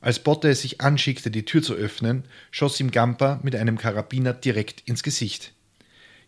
Als 0.00 0.20
Botte 0.20 0.48
es 0.48 0.62
sich 0.62 0.80
anschickte, 0.80 1.30
die 1.30 1.44
Tür 1.44 1.62
zu 1.62 1.74
öffnen, 1.74 2.24
schoss 2.50 2.80
ihm 2.80 2.92
Gamper 2.92 3.40
mit 3.42 3.54
einem 3.54 3.76
Karabiner 3.76 4.32
direkt 4.32 4.80
ins 4.88 5.02
Gesicht. 5.02 5.52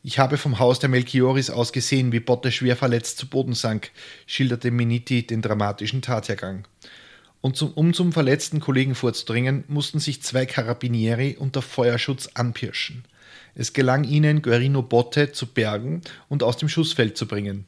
Ich 0.03 0.19
habe 0.19 0.37
vom 0.37 0.59
Haus 0.59 0.79
der 0.79 0.89
Melchioris 0.89 1.51
aus 1.51 1.73
gesehen, 1.73 2.13
wie 2.13 2.21
Botte 2.21 2.53
schwer 2.53 2.77
verletzt 2.77 3.19
zu 3.19 3.27
Boden 3.27 3.55
sank, 3.55 3.91
schilderte 4.27 4.71
Miniti 4.71 5.27
den 5.27 5.43
dramatischen 5.43 6.03
Tathergang. 6.03 6.67
Und 7.41 7.57
zum, 7.57 7.73
um 7.73 7.93
zum 7.93 8.13
verletzten 8.13 8.61
Kollegen 8.61 8.95
vorzudringen, 8.95 9.65
mussten 9.69 9.99
sich 9.99 10.23
zwei 10.23 10.47
Carabinieri 10.47 11.37
unter 11.39 11.63
Feuerschutz 11.63 12.29
anpirschen. 12.35 13.05
Es 13.55 13.73
gelang 13.73 14.05
ihnen, 14.05 14.43
Guerino 14.43 14.83
Botte 14.83 15.33
zu 15.33 15.47
bergen 15.47 16.03
und 16.29 16.43
aus 16.43 16.57
dem 16.57 16.69
Schussfeld 16.69 17.17
zu 17.17 17.27
bringen. 17.27 17.67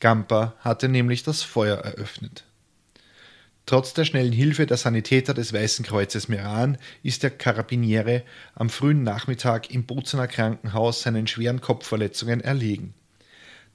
Gamper 0.00 0.54
hatte 0.60 0.88
nämlich 0.88 1.22
das 1.22 1.42
Feuer 1.42 1.78
eröffnet. 1.78 2.44
Trotz 3.70 3.94
der 3.94 4.04
schnellen 4.04 4.32
Hilfe 4.32 4.66
der 4.66 4.76
Sanitäter 4.76 5.32
des 5.32 5.52
Weißen 5.52 5.84
Kreuzes 5.84 6.26
Meran 6.26 6.76
ist 7.04 7.22
der 7.22 7.30
Karabiniere 7.30 8.24
am 8.56 8.68
frühen 8.68 9.04
Nachmittag 9.04 9.70
im 9.70 9.84
Bozener 9.84 10.26
Krankenhaus 10.26 11.02
seinen 11.02 11.28
schweren 11.28 11.60
Kopfverletzungen 11.60 12.40
erlegen. 12.40 12.94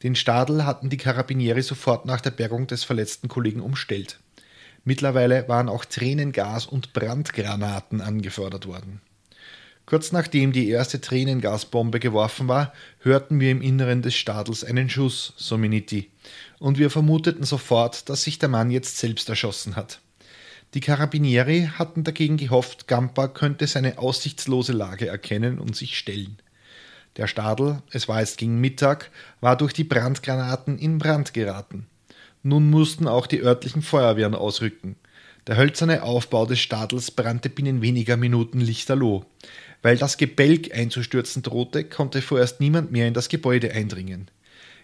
Den 0.03 0.15
Stadel 0.15 0.65
hatten 0.65 0.89
die 0.89 0.97
Karabinieri 0.97 1.61
sofort 1.61 2.05
nach 2.05 2.19
der 2.19 2.31
Bergung 2.31 2.67
des 2.67 2.83
verletzten 2.83 3.29
Kollegen 3.29 3.61
umstellt. 3.61 4.19
Mittlerweile 4.83 5.47
waren 5.47 5.69
auch 5.69 5.85
Tränengas 5.85 6.65
und 6.65 6.91
Brandgranaten 6.91 8.01
angefordert 8.01 8.67
worden. 8.67 8.99
Kurz 9.85 10.11
nachdem 10.11 10.51
die 10.51 10.67
erste 10.67 10.99
Tränengasbombe 10.99 12.01
geworfen 12.01 12.49
war, 12.49 12.73
hörten 12.99 13.39
wir 13.39 13.49
im 13.49 13.61
Inneren 13.61 14.01
des 14.01 14.15
Stadels 14.15 14.65
einen 14.65 14.89
Schuss, 14.89 15.33
so 15.37 15.57
Miniti, 15.57 16.11
und 16.65 16.79
wir 16.79 16.89
vermuteten 16.89 17.43
sofort, 17.43 18.09
dass 18.09 18.23
sich 18.23 18.39
der 18.39 18.49
Mann 18.49 18.71
jetzt 18.71 18.97
selbst 18.97 19.29
erschossen 19.29 19.75
hat. 19.75 19.99
Die 20.73 20.79
Carabinieri 20.79 21.69
hatten 21.77 22.03
dagegen 22.03 22.37
gehofft, 22.37 22.87
Gampa 22.87 23.27
könnte 23.27 23.67
seine 23.67 23.99
aussichtslose 23.99 24.71
Lage 24.73 25.05
erkennen 25.05 25.59
und 25.59 25.75
sich 25.75 25.95
stellen. 25.95 26.37
Der 27.17 27.27
Stadel, 27.27 27.83
es 27.91 28.07
war 28.07 28.19
jetzt 28.19 28.39
gegen 28.39 28.59
Mittag, 28.59 29.11
war 29.41 29.55
durch 29.55 29.73
die 29.73 29.83
Brandgranaten 29.83 30.79
in 30.79 30.97
Brand 30.97 31.35
geraten. 31.35 31.85
Nun 32.41 32.67
mussten 32.71 33.07
auch 33.07 33.27
die 33.27 33.43
örtlichen 33.43 33.83
Feuerwehren 33.83 34.33
ausrücken. 34.33 34.95
Der 35.45 35.57
hölzerne 35.57 36.01
Aufbau 36.01 36.47
des 36.47 36.61
Stadels 36.61 37.11
brannte 37.11 37.51
binnen 37.51 37.83
weniger 37.83 38.17
Minuten 38.17 38.59
lichterloh. 38.59 39.23
Weil 39.83 39.99
das 39.99 40.17
Gebälk 40.17 40.75
einzustürzen 40.75 41.43
drohte, 41.43 41.83
konnte 41.83 42.23
vorerst 42.23 42.59
niemand 42.59 42.91
mehr 42.91 43.07
in 43.07 43.13
das 43.13 43.29
Gebäude 43.29 43.71
eindringen. 43.71 44.31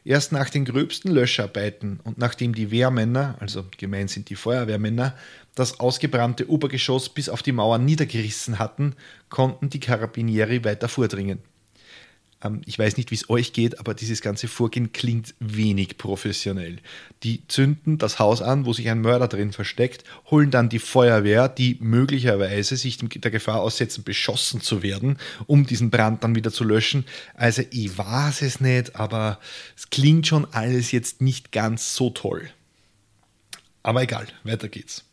Erst 0.03 0.31
nach 0.31 0.49
den 0.49 0.65
gröbsten 0.65 1.11
Löscharbeiten 1.11 1.99
und 2.03 2.17
nachdem 2.17 2.55
die 2.55 2.71
Wehrmänner, 2.71 3.35
also 3.39 3.65
gemeint 3.77 4.09
sind 4.09 4.29
die 4.29 4.35
Feuerwehrmänner, 4.35 5.15
das 5.53 5.79
ausgebrannte 5.79 6.49
Obergeschoss 6.49 7.09
bis 7.09 7.29
auf 7.29 7.43
die 7.43 7.51
Mauer 7.51 7.77
niedergerissen 7.77 8.57
hatten, 8.57 8.95
konnten 9.29 9.69
die 9.69 9.79
Karabinieri 9.79 10.63
weiter 10.63 10.87
vordringen. 10.87 11.39
Ähm, 12.43 12.61
ich 12.65 12.77
weiß 12.77 12.97
nicht, 12.97 13.11
wie 13.11 13.15
es 13.15 13.29
euch 13.29 13.53
geht, 13.53 13.79
aber 13.79 13.93
dieses 13.93 14.21
ganze 14.21 14.47
Vorgehen 14.47 14.91
klingt 14.91 15.33
wenig 15.39 15.97
professionell. 15.97 16.77
Die 17.23 17.47
zünden 17.47 17.97
das 17.97 18.19
Haus 18.19 18.41
an, 18.41 18.65
wo 18.65 18.73
sich 18.73 18.89
ein 18.89 19.01
Mörder 19.01 19.27
drin 19.27 19.51
versteckt, 19.51 20.03
holen 20.29 20.51
dann 20.51 20.69
die 20.69 20.79
Feuerwehr, 20.79 21.49
die 21.49 21.77
möglicherweise 21.79 22.77
sich 22.77 22.97
der 22.97 23.31
Gefahr 23.31 23.61
aussetzen, 23.61 24.03
beschossen 24.03 24.61
zu 24.61 24.83
werden, 24.83 25.17
um 25.47 25.65
diesen 25.65 25.89
Brand 25.89 26.23
dann 26.23 26.35
wieder 26.35 26.51
zu 26.51 26.63
löschen. 26.63 27.05
Also 27.35 27.63
ich 27.71 27.97
weiß 27.97 28.41
es 28.41 28.59
nicht, 28.59 28.95
aber 28.95 29.39
es 29.75 29.89
klingt 29.89 30.27
schon 30.27 30.47
alles 30.51 30.91
jetzt 30.91 31.21
nicht 31.21 31.51
ganz 31.51 31.95
so 31.95 32.09
toll. 32.09 32.49
Aber 33.83 34.03
egal, 34.03 34.27
weiter 34.43 34.67
geht's. 34.67 35.03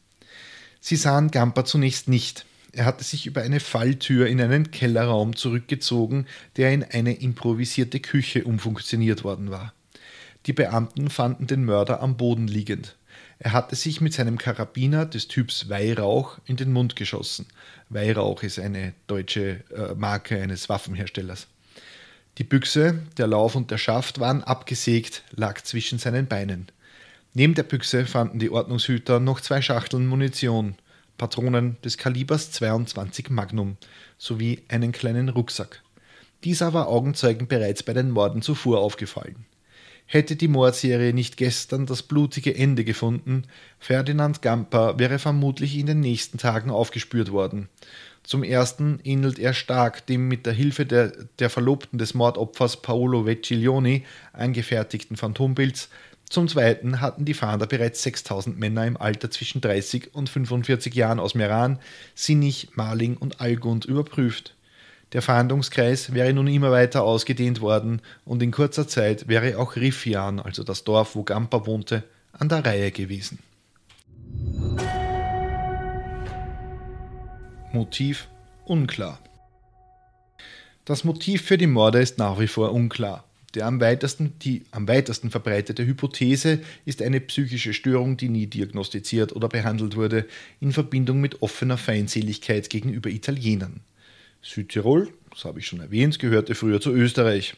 Sie 0.81 0.97
sahen 0.97 1.31
Gamper 1.31 1.65
zunächst 1.65 2.09
nicht. 2.09 2.45
Er 2.73 2.85
hatte 2.85 3.03
sich 3.03 3.27
über 3.27 3.43
eine 3.43 3.61
Falltür 3.61 4.27
in 4.27 4.41
einen 4.41 4.71
Kellerraum 4.71 5.35
zurückgezogen, 5.35 6.27
der 6.57 6.73
in 6.73 6.85
eine 6.85 7.15
improvisierte 7.15 8.01
Küche 8.01 8.45
umfunktioniert 8.45 9.25
worden 9.25 9.51
war. 9.51 9.73
Die 10.47 10.53
Beamten 10.53 11.11
fanden 11.11 11.47
den 11.47 11.65
Mörder 11.65 12.01
am 12.01 12.17
Boden 12.17 12.47
liegend. 12.47 12.97
Er 13.39 13.53
hatte 13.53 13.77
sich 13.77 14.01
mit 14.01 14.13
seinem 14.13 14.37
Karabiner 14.37 15.07
des 15.07 15.29
Typs 15.29 15.69
Weihrauch 15.69 16.39
in 16.45 16.57
den 16.57 16.73
Mund 16.73 16.97
geschossen. 16.97 17.47
Weihrauch 17.89 18.43
ist 18.43 18.59
eine 18.59 18.95
deutsche 19.07 19.65
äh, 19.75 19.95
Marke 19.95 20.41
eines 20.41 20.69
Waffenherstellers. 20.69 21.47
Die 22.37 22.45
Büchse, 22.45 23.01
der 23.17 23.27
Lauf 23.29 23.55
und 23.55 23.71
der 23.71 23.79
Schaft 23.79 24.21
waren 24.21 24.45
abgesägt, 24.45 25.23
lag 25.31 25.63
zwischen 25.63 25.99
seinen 25.99 26.27
Beinen. 26.27 26.67
Neben 27.35 27.55
der 27.55 27.63
Büchse 27.63 28.07
fanden 28.07 28.39
die 28.39 28.51
Ordnungshüter 28.51 29.21
noch 29.21 29.41
zwei 29.41 29.63
Schachteln 29.63 30.07
Munition– 30.07 30.75
Patronen 31.19 31.77
des 31.85 31.99
Kalibers 31.99 32.53
22 32.53 33.29
Magnum 33.31 33.77
sowie 34.17 34.63
einen 34.69 34.93
kleinen 34.93 35.29
Rucksack. 35.29 35.83
Dieser 36.45 36.73
war 36.73 36.89
Augenzeugen 36.89 37.49
bereits 37.49 37.83
bei 37.83 37.93
den 37.93 38.11
Morden 38.11 38.41
zuvor 38.41 38.79
aufgefallen. 38.79 39.45
Hätte 40.07 40.37
die 40.37 40.49
Mordserie 40.49 41.13
nicht 41.13 41.37
gestern 41.37 41.85
das 41.85 42.03
blutige 42.03 42.55
Ende 42.57 42.83
gefunden, 42.85 43.43
Ferdinand 43.79 44.41
Gamper 44.41 44.99
wäre 44.99 45.19
vermutlich 45.19 45.77
in 45.77 45.85
den 45.85 46.01
nächsten 46.01 46.39
Tagen 46.39 46.71
aufgespürt 46.71 47.31
worden. 47.31 47.69
Zum 48.23 48.43
ersten 48.43 49.01
ähnelt 49.05 49.39
er 49.39 49.53
stark 49.53 50.07
dem 50.07 50.29
mit 50.29 50.47
der 50.47 50.53
Hilfe 50.53 50.87
der, 50.87 51.13
der 51.39 51.51
Verlobten 51.51 51.99
des 51.99 52.15
Mordopfers 52.15 52.81
Paolo 52.81 53.27
Vecchiglioni 53.27 54.05
angefertigten 54.33 55.17
Phantombilds, 55.17 55.91
zum 56.31 56.47
Zweiten 56.49 57.01
hatten 57.01 57.25
die 57.25 57.35
Fahnder 57.35 57.67
bereits 57.67 58.03
6000 58.03 58.59
Männer 58.59 58.87
im 58.87 58.97
Alter 58.97 59.31
zwischen 59.31 59.61
30 59.61 60.15
und 60.15 60.29
45 60.29 60.95
Jahren 60.95 61.21
aus 61.21 61.35
Meran, 61.35 61.79
Sinnig, 62.15 62.69
Marling 62.75 63.17
und 63.17 63.41
Algund 63.41 63.87
überprüft. 63.87 64.55
Der 65.13 65.23
Fahndungskreis 65.23 66.13
wäre 66.13 66.35
nun 66.35 66.47
immer 66.49 66.71
weiter 66.71 67.03
ausgedehnt 67.03 67.63
worden 67.63 68.03
und 68.27 68.43
in 68.43 68.51
kurzer 68.51 68.87
Zeit 68.87 69.27
wäre 69.27 69.59
auch 69.59 69.77
Riffian, 69.77 70.39
also 70.39 70.65
das 70.65 70.85
Dorf, 70.85 71.15
wo 71.15 71.23
Gampa 71.23 71.65
wohnte, 71.65 72.05
an 72.33 72.51
der 72.51 72.65
Reihe 72.65 72.91
gewesen. 72.91 73.39
Motiv 77.73 78.29
unklar. 78.67 79.19
Das 80.85 81.05
Motiv 81.05 81.43
für 81.43 81.57
die 81.57 81.67
Morde 81.67 82.01
ist 82.01 82.19
nach 82.19 82.39
wie 82.39 82.47
vor 82.47 82.73
unklar. 82.73 83.25
Der 83.55 83.67
am 83.67 83.81
weitesten, 83.81 84.35
die 84.41 84.65
am 84.73 84.87
weitesten 84.89 85.31
verbreitete 85.31 85.87
Hypothese 85.87 86.61
ist 86.85 87.01
eine 87.01 87.21
psychische 87.21 87.73
Störung, 87.73 88.19
die 88.19 88.29
nie 88.29 88.47
diagnostiziert 88.47 89.35
oder 89.35 89.49
behandelt 89.49 89.97
wurde, 89.97 90.27
in 90.61 90.73
Verbindung 90.73 91.21
mit 91.21 91.41
offener 91.41 91.79
Feindseligkeit 91.79 92.69
gegenüber 92.69 93.09
Italienern. 93.09 93.81
Südtirol, 94.43 95.09
das 95.31 95.45
habe 95.45 95.61
ich 95.61 95.67
schon 95.67 95.81
erwähnt, 95.81 96.19
gehörte 96.19 96.55
früher 96.55 96.81
zu 96.81 96.93
Österreich 96.93 97.55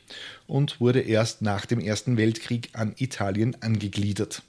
und 0.46 0.80
wurde 0.80 1.00
erst 1.00 1.42
nach 1.42 1.66
dem 1.66 1.80
Ersten 1.80 2.16
Weltkrieg 2.16 2.70
an 2.72 2.94
Italien 2.96 3.56
angegliedert. 3.60 4.42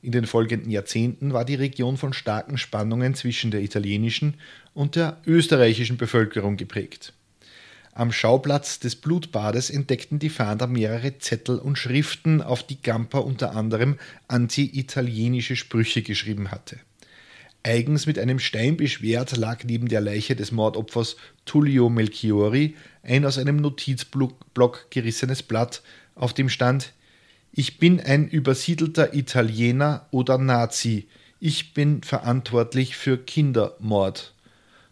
In 0.00 0.12
den 0.12 0.26
folgenden 0.26 0.70
Jahrzehnten 0.70 1.32
war 1.32 1.44
die 1.44 1.56
Region 1.56 1.96
von 1.96 2.12
starken 2.12 2.56
Spannungen 2.56 3.14
zwischen 3.14 3.50
der 3.50 3.62
italienischen 3.62 4.34
und 4.74 4.96
der 4.96 5.20
österreichischen 5.26 5.96
Bevölkerung 5.96 6.56
geprägt. 6.56 7.12
Am 7.98 8.12
Schauplatz 8.12 8.78
des 8.78 8.94
Blutbades 8.94 9.70
entdeckten 9.70 10.20
die 10.20 10.28
Fahnder 10.28 10.68
mehrere 10.68 11.18
Zettel 11.18 11.58
und 11.58 11.76
Schriften, 11.78 12.40
auf 12.40 12.62
die 12.62 12.80
Gamper 12.80 13.24
unter 13.24 13.56
anderem 13.56 13.98
anti-italienische 14.28 15.56
Sprüche 15.56 16.02
geschrieben 16.02 16.52
hatte. 16.52 16.78
Eigens 17.64 18.06
mit 18.06 18.16
einem 18.16 18.38
Stein 18.38 18.76
beschwert 18.76 19.36
lag 19.36 19.64
neben 19.64 19.88
der 19.88 20.00
Leiche 20.00 20.36
des 20.36 20.52
Mordopfers 20.52 21.16
Tullio 21.44 21.88
Melchiori 21.88 22.76
ein 23.02 23.24
aus 23.24 23.36
einem 23.36 23.56
Notizblock 23.56 24.92
gerissenes 24.92 25.42
Blatt, 25.42 25.82
auf 26.14 26.32
dem 26.32 26.50
stand 26.50 26.92
Ich 27.50 27.78
bin 27.78 27.98
ein 27.98 28.28
übersiedelter 28.28 29.12
Italiener 29.12 30.06
oder 30.12 30.38
Nazi. 30.38 31.08
Ich 31.40 31.74
bin 31.74 32.04
verantwortlich 32.04 32.96
für 32.96 33.18
Kindermord. 33.18 34.34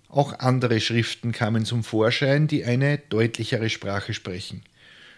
Auch 0.08 0.38
andere 0.38 0.80
Schriften 0.80 1.32
kamen 1.32 1.64
zum 1.64 1.82
Vorschein, 1.82 2.46
die 2.46 2.64
eine 2.64 2.98
deutlichere 2.98 3.68
Sprache 3.68 4.14
sprechen. 4.14 4.62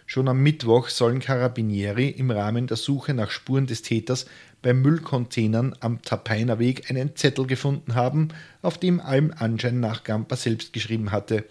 Schon 0.06 0.28
am 0.28 0.42
Mittwoch 0.42 0.88
sollen 0.88 1.20
Carabinieri 1.20 2.08
im 2.08 2.30
Rahmen 2.30 2.66
der 2.66 2.78
Suche 2.78 3.12
nach 3.12 3.30
Spuren 3.30 3.66
des 3.66 3.82
Täters 3.82 4.24
bei 4.62 4.72
Müllcontainern 4.72 5.76
am 5.80 6.00
Tapeiner 6.00 6.58
Weg 6.58 6.88
einen 6.90 7.14
Zettel 7.14 7.46
gefunden 7.46 7.94
haben, 7.94 8.28
auf 8.62 8.78
dem 8.78 9.00
allem 9.00 9.34
Anschein 9.36 9.80
nach 9.80 10.04
Gamper 10.04 10.36
selbst 10.36 10.72
geschrieben 10.72 11.12
hatte. 11.12 11.44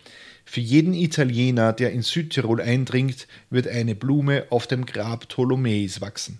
Für 0.44 0.62
jeden 0.62 0.96
Italiener, 0.96 1.72
der 1.72 1.92
in 1.92 2.02
Südtirol 2.02 2.60
eindringt, 2.60 3.28
wird 3.52 3.68
eine 3.68 3.94
Blume 3.94 4.46
auf 4.50 4.66
dem 4.66 4.88
Grab 4.88 5.28
Ptolemäis 5.28 6.02
wachsen. 6.02 6.40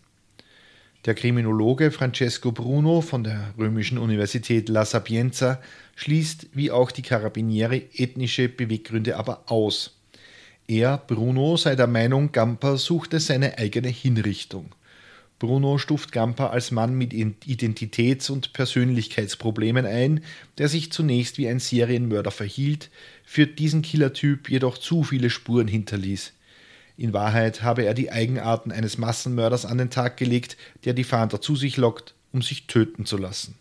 Der 1.06 1.16
Kriminologe 1.16 1.92
Francesco 1.92 2.52
Bruno 2.52 3.02
von 3.02 3.24
der 3.24 3.54
römischen 3.58 3.98
Universität 3.98 4.68
La 4.68 4.84
Sapienza 4.84 5.62
schließt 5.96 6.48
wie 6.54 6.72
auch 6.72 6.92
die 6.92 7.02
Carabinieri 7.02 7.90
ethnische 7.96 8.50
Beweggründe 8.50 9.16
aber 9.16 9.44
aus. 9.46 9.96
Er, 10.68 10.98
Bruno, 10.98 11.56
sei 11.56 11.76
der 11.76 11.88
Meinung, 11.88 12.34
Gamper 12.34 12.78
suchte 12.78 13.22
seine 13.22 13.58
eigene 13.58 13.88
Hinrichtung. 13.88 14.76
Bruno 15.40 15.78
stuft 15.78 16.12
Gamper 16.12 16.52
als 16.52 16.72
Mann 16.72 16.98
mit 16.98 17.14
Identitäts- 17.14 18.30
und 18.32 18.54
Persönlichkeitsproblemen 18.54 19.86
ein, 19.86 20.24
der 20.58 20.68
sich 20.68 20.92
zunächst 20.92 21.38
wie 21.38 21.48
ein 21.48 21.60
Serienmörder 21.60 22.32
verhielt, 22.32 22.90
für 23.24 23.46
diesen 23.46 23.84
Killertyp 23.84 24.50
jedoch 24.50 24.78
zu 24.78 25.04
viele 25.04 25.30
Spuren 25.30 25.68
hinterließ. 25.68 26.34
In 26.98 27.14
Wahrheit 27.14 27.62
habe 27.62 27.86
er 27.86 27.94
die 27.94 28.12
Eigenarten 28.12 28.72
eines 28.72 28.98
Massenmörders 28.98 29.66
an 29.66 29.78
den 29.78 29.92
Tag 29.92 30.18
gelegt, 30.18 30.58
der 30.84 30.94
die 30.94 31.04
Fahnder 31.04 31.40
zu 31.40 31.56
sich 31.56 31.78
lockt, 31.78 32.16
um 32.32 32.42
sich 32.42 32.66
töten 32.66 33.06
zu 33.06 33.18
lassen. 33.18 33.56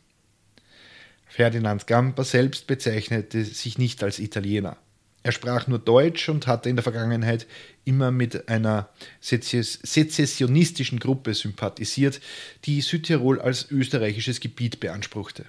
Ferdinand 1.29 1.87
Gamper 1.87 2.25
selbst 2.25 2.66
bezeichnete 2.66 3.44
sich 3.44 3.77
nicht 3.77 4.03
als 4.03 4.18
Italiener. 4.18 4.79
Er 5.22 5.33
sprach 5.33 5.66
nur 5.66 5.81
Deutsch 5.81 6.31
und 6.31 6.46
hatte 6.46 6.70
in 6.70 6.77
der 6.77 6.83
Vergangenheit 6.83 7.46
immer 7.85 8.11
mit 8.11 8.49
einer 8.49 8.88
sezessionistischen 9.20 10.99
Gruppe 10.99 11.35
sympathisiert, 11.35 12.20
die 12.64 12.81
Südtirol 12.81 13.40
als 13.40 13.70
österreichisches 13.70 14.40
Gebiet 14.40 14.81
beanspruchte. 14.81 15.44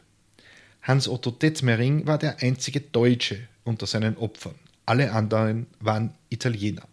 Hans 0.82 1.08
Otto 1.08 1.32
Detmering 1.32 2.06
war 2.06 2.18
der 2.18 2.42
einzige 2.42 2.82
Deutsche 2.82 3.40
unter 3.64 3.86
seinen 3.86 4.18
Opfern. 4.18 4.56
Alle 4.86 5.14
anderen 5.14 5.68
waren 5.80 6.16
Italiener. 6.30 6.88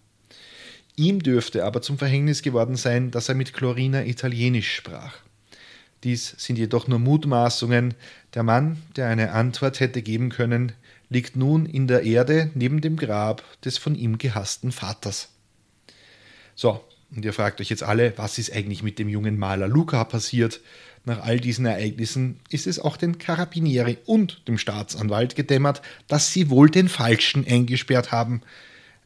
Ihm 0.96 1.22
dürfte 1.22 1.64
aber 1.64 1.83
zum 1.83 1.98
Verhängnis 1.98 2.42
geworden 2.42 2.76
sein, 2.76 3.11
dass 3.11 3.28
er 3.28 3.35
mit 3.35 3.52
Chlorina 3.52 4.04
Italienisch 4.04 4.74
sprach. 4.74 5.16
Dies 6.04 6.35
sind 6.37 6.57
jedoch 6.57 6.87
nur 6.87 6.98
Mutmaßungen. 6.98 7.94
Der 8.35 8.42
Mann, 8.42 8.83
der 8.96 9.09
eine 9.09 9.33
Antwort 9.33 9.80
hätte 9.80 10.02
geben 10.02 10.28
können, 10.28 10.72
liegt 11.09 11.35
nun 11.35 11.66
in 11.66 11.88
der 11.88 12.02
Erde 12.02 12.50
neben 12.54 12.80
dem 12.80 12.96
Grab 12.96 13.42
des 13.62 13.78
von 13.78 13.94
ihm 13.94 14.18
gehassten 14.18 14.70
Vaters. 14.70 15.30
So, 16.54 16.85
und 17.14 17.24
ihr 17.24 17.33
fragt 17.33 17.61
euch 17.61 17.70
jetzt 17.70 17.83
alle, 17.83 18.12
was 18.16 18.38
ist 18.38 18.52
eigentlich 18.52 18.83
mit 18.83 18.98
dem 18.98 19.09
jungen 19.09 19.38
Maler 19.38 19.68
Luca 19.68 20.04
passiert? 20.04 20.61
Nach 21.04 21.22
all 21.22 21.38
diesen 21.38 21.66
Ereignissen 21.66 22.40
ist 22.50 22.66
es 22.66 22.78
auch 22.78 22.96
den 22.96 23.18
Carabinieri 23.18 23.98
und 24.07 24.46
dem 24.48 24.59
Staatsanwalt 24.59 25.37
gedämmert, 25.37 25.83
dass 26.09 26.33
sie 26.33 26.50
wohl 26.50 26.70
den 26.70 26.88
Falschen 26.88 27.46
eingesperrt 27.46 28.11
haben. 28.11 28.42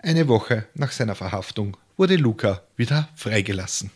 Eine 0.00 0.28
Woche 0.28 0.64
nach 0.74 0.92
seiner 0.92 1.16
Verhaftung 1.16 1.76
wurde 1.96 2.14
Luca 2.14 2.62
wieder 2.76 3.08
freigelassen. 3.16 3.90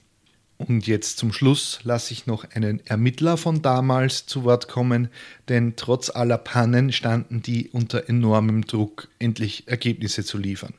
Und 0.58 0.88
jetzt 0.88 1.18
zum 1.18 1.32
Schluss 1.32 1.78
lasse 1.84 2.12
ich 2.12 2.26
noch 2.26 2.44
einen 2.54 2.84
Ermittler 2.86 3.36
von 3.36 3.62
damals 3.62 4.26
zu 4.26 4.42
Wort 4.42 4.66
kommen, 4.66 5.08
denn 5.48 5.74
trotz 5.76 6.10
aller 6.10 6.38
Pannen 6.38 6.90
standen 6.92 7.40
die 7.40 7.68
unter 7.68 8.08
enormem 8.08 8.66
Druck, 8.66 9.08
endlich 9.20 9.68
Ergebnisse 9.68 10.24
zu 10.24 10.38
liefern. 10.38 10.74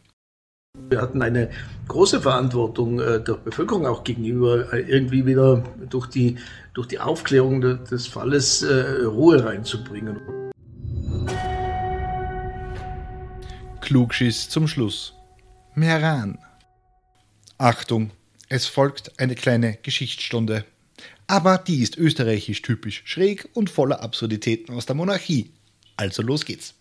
Wir 0.89 1.01
hatten 1.01 1.21
eine 1.21 1.51
große 1.87 2.21
Verantwortung 2.21 2.99
äh, 2.99 3.23
der 3.23 3.35
Bevölkerung 3.35 3.85
auch 3.85 4.03
gegenüber, 4.03 4.73
äh, 4.73 4.81
irgendwie 4.81 5.25
wieder 5.25 5.63
durch 5.89 6.07
die, 6.07 6.37
durch 6.73 6.87
die 6.87 6.99
Aufklärung 6.99 7.61
des 7.61 8.07
Falles 8.07 8.63
äh, 8.63 9.03
Ruhe 9.05 9.45
reinzubringen. 9.45 10.42
Klugschiss 13.83 14.47
zum 14.47 14.69
Schluss. 14.69 15.13
Meran. 15.75 16.39
Achtung, 17.57 18.11
es 18.47 18.65
folgt 18.65 19.19
eine 19.19 19.35
kleine 19.35 19.77
Geschichtsstunde. 19.83 20.63
Aber 21.27 21.57
die 21.57 21.81
ist 21.81 21.97
österreichisch 21.97 22.61
typisch 22.61 23.01
schräg 23.03 23.49
und 23.53 23.69
voller 23.69 24.01
Absurditäten 24.01 24.73
aus 24.73 24.85
der 24.85 24.95
Monarchie. 24.95 25.51
Also 25.97 26.21
los 26.21 26.45
geht's. 26.45 26.75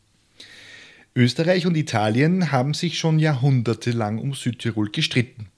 Österreich 1.16 1.66
und 1.66 1.76
Italien 1.76 2.52
haben 2.52 2.72
sich 2.72 3.00
schon 3.00 3.18
jahrhundertelang 3.18 4.18
um 4.18 4.34
Südtirol 4.34 4.88
gestritten. 4.90 5.48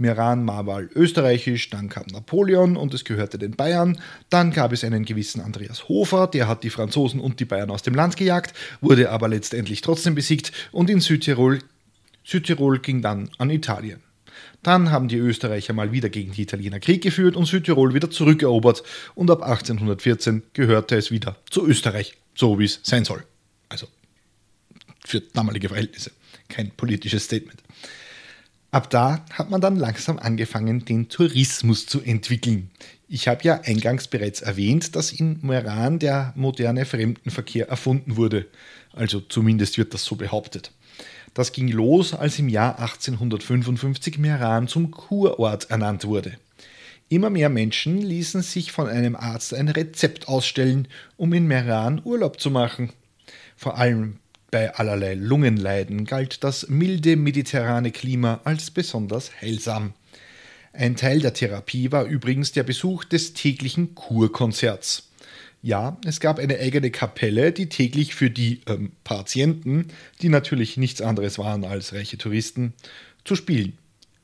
Meran 0.00 0.46
war 0.46 0.82
österreichisch, 0.94 1.70
dann 1.70 1.88
kam 1.88 2.06
Napoleon 2.10 2.76
und 2.76 2.94
es 2.94 3.04
gehörte 3.04 3.38
den 3.38 3.52
Bayern. 3.52 4.00
Dann 4.30 4.50
gab 4.50 4.72
es 4.72 4.82
einen 4.82 5.04
gewissen 5.04 5.40
Andreas 5.40 5.88
Hofer, 5.88 6.26
der 6.26 6.48
hat 6.48 6.64
die 6.64 6.70
Franzosen 6.70 7.20
und 7.20 7.38
die 7.38 7.44
Bayern 7.44 7.70
aus 7.70 7.82
dem 7.82 7.94
Land 7.94 8.16
gejagt, 8.16 8.54
wurde 8.80 9.10
aber 9.10 9.28
letztendlich 9.28 9.82
trotzdem 9.82 10.14
besiegt 10.14 10.52
und 10.72 10.88
in 10.88 11.00
Südtirol, 11.00 11.58
Südtirol 12.24 12.78
ging 12.80 13.02
dann 13.02 13.30
an 13.38 13.50
Italien. 13.50 14.00
Dann 14.62 14.90
haben 14.90 15.08
die 15.08 15.16
Österreicher 15.16 15.72
mal 15.72 15.92
wieder 15.92 16.08
gegen 16.08 16.32
die 16.32 16.42
Italiener 16.42 16.80
Krieg 16.80 17.02
geführt 17.02 17.36
und 17.36 17.46
Südtirol 17.46 17.94
wieder 17.94 18.10
zurückerobert 18.10 18.82
und 19.14 19.30
ab 19.30 19.42
1814 19.42 20.42
gehörte 20.54 20.96
es 20.96 21.10
wieder 21.10 21.36
zu 21.50 21.66
Österreich, 21.66 22.16
so 22.34 22.58
wie 22.58 22.64
es 22.64 22.80
sein 22.82 23.04
soll. 23.04 23.22
Also 23.68 23.86
für 25.04 25.20
damalige 25.20 25.68
Verhältnisse, 25.68 26.10
kein 26.48 26.70
politisches 26.70 27.24
Statement. 27.24 27.62
Ab 28.72 28.88
da 28.88 29.24
hat 29.32 29.50
man 29.50 29.60
dann 29.60 29.76
langsam 29.76 30.18
angefangen, 30.18 30.84
den 30.84 31.08
Tourismus 31.08 31.86
zu 31.86 32.00
entwickeln. 32.02 32.70
Ich 33.08 33.26
habe 33.26 33.42
ja 33.42 33.60
eingangs 33.64 34.06
bereits 34.06 34.42
erwähnt, 34.42 34.94
dass 34.94 35.10
in 35.10 35.40
Meran 35.42 35.98
der 35.98 36.32
moderne 36.36 36.84
Fremdenverkehr 36.84 37.68
erfunden 37.68 38.16
wurde. 38.16 38.46
Also 38.92 39.20
zumindest 39.20 39.76
wird 39.76 39.92
das 39.92 40.04
so 40.04 40.14
behauptet. 40.14 40.70
Das 41.34 41.50
ging 41.50 41.66
los, 41.66 42.14
als 42.14 42.38
im 42.38 42.48
Jahr 42.48 42.78
1855 42.78 44.18
Meran 44.18 44.68
zum 44.68 44.92
Kurort 44.92 45.70
ernannt 45.70 46.04
wurde. 46.04 46.36
Immer 47.08 47.30
mehr 47.30 47.48
Menschen 47.48 47.98
ließen 48.00 48.42
sich 48.42 48.70
von 48.70 48.88
einem 48.88 49.16
Arzt 49.16 49.52
ein 49.52 49.68
Rezept 49.68 50.28
ausstellen, 50.28 50.86
um 51.16 51.32
in 51.32 51.48
Meran 51.48 52.00
Urlaub 52.04 52.40
zu 52.40 52.52
machen. 52.52 52.92
Vor 53.56 53.78
allem 53.78 54.18
bei 54.50 54.74
allerlei 54.74 55.14
Lungenleiden 55.14 56.04
galt 56.04 56.44
das 56.44 56.68
milde 56.68 57.16
mediterrane 57.16 57.90
Klima 57.90 58.40
als 58.44 58.70
besonders 58.70 59.30
heilsam. 59.40 59.94
Ein 60.72 60.96
Teil 60.96 61.20
der 61.20 61.34
Therapie 61.34 61.90
war 61.90 62.04
übrigens 62.04 62.52
der 62.52 62.62
Besuch 62.62 63.04
des 63.04 63.34
täglichen 63.34 63.94
Kurkonzerts. 63.94 65.08
Ja, 65.62 65.98
es 66.06 66.20
gab 66.20 66.38
eine 66.38 66.58
eigene 66.58 66.90
Kapelle, 66.90 67.52
die 67.52 67.68
täglich 67.68 68.14
für 68.14 68.30
die 68.30 68.62
ähm, 68.66 68.92
Patienten, 69.04 69.88
die 70.22 70.30
natürlich 70.30 70.76
nichts 70.76 71.02
anderes 71.02 71.38
waren 71.38 71.64
als 71.64 71.92
reiche 71.92 72.16
Touristen, 72.16 72.72
zu 73.24 73.36
spielen. 73.36 73.76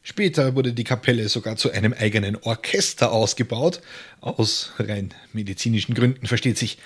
Später 0.02 0.54
wurde 0.54 0.72
die 0.72 0.84
Kapelle 0.84 1.28
sogar 1.28 1.56
zu 1.56 1.70
einem 1.72 1.92
eigenen 1.92 2.36
Orchester 2.36 3.12
ausgebaut, 3.12 3.80
aus 4.20 4.72
rein 4.78 5.12
medizinischen 5.32 5.94
Gründen 5.94 6.26
versteht 6.26 6.56
sich. 6.56 6.78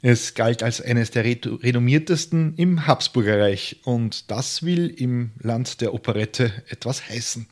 Es 0.00 0.34
galt 0.34 0.62
als 0.62 0.80
eines 0.80 1.10
der 1.10 1.24
renommiertesten 1.24 2.54
im 2.56 2.86
Habsburgerreich 2.86 3.80
und 3.82 4.30
das 4.30 4.62
will 4.62 4.86
im 4.88 5.32
Land 5.40 5.80
der 5.80 5.92
Operette 5.92 6.52
etwas 6.68 7.08
heißen. 7.08 7.48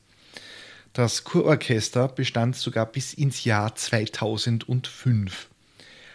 Das 0.92 1.24
Kurorchester 1.24 2.06
bestand 2.06 2.54
sogar 2.54 2.86
bis 2.86 3.14
ins 3.14 3.44
Jahr 3.44 3.74
2005. 3.74 5.48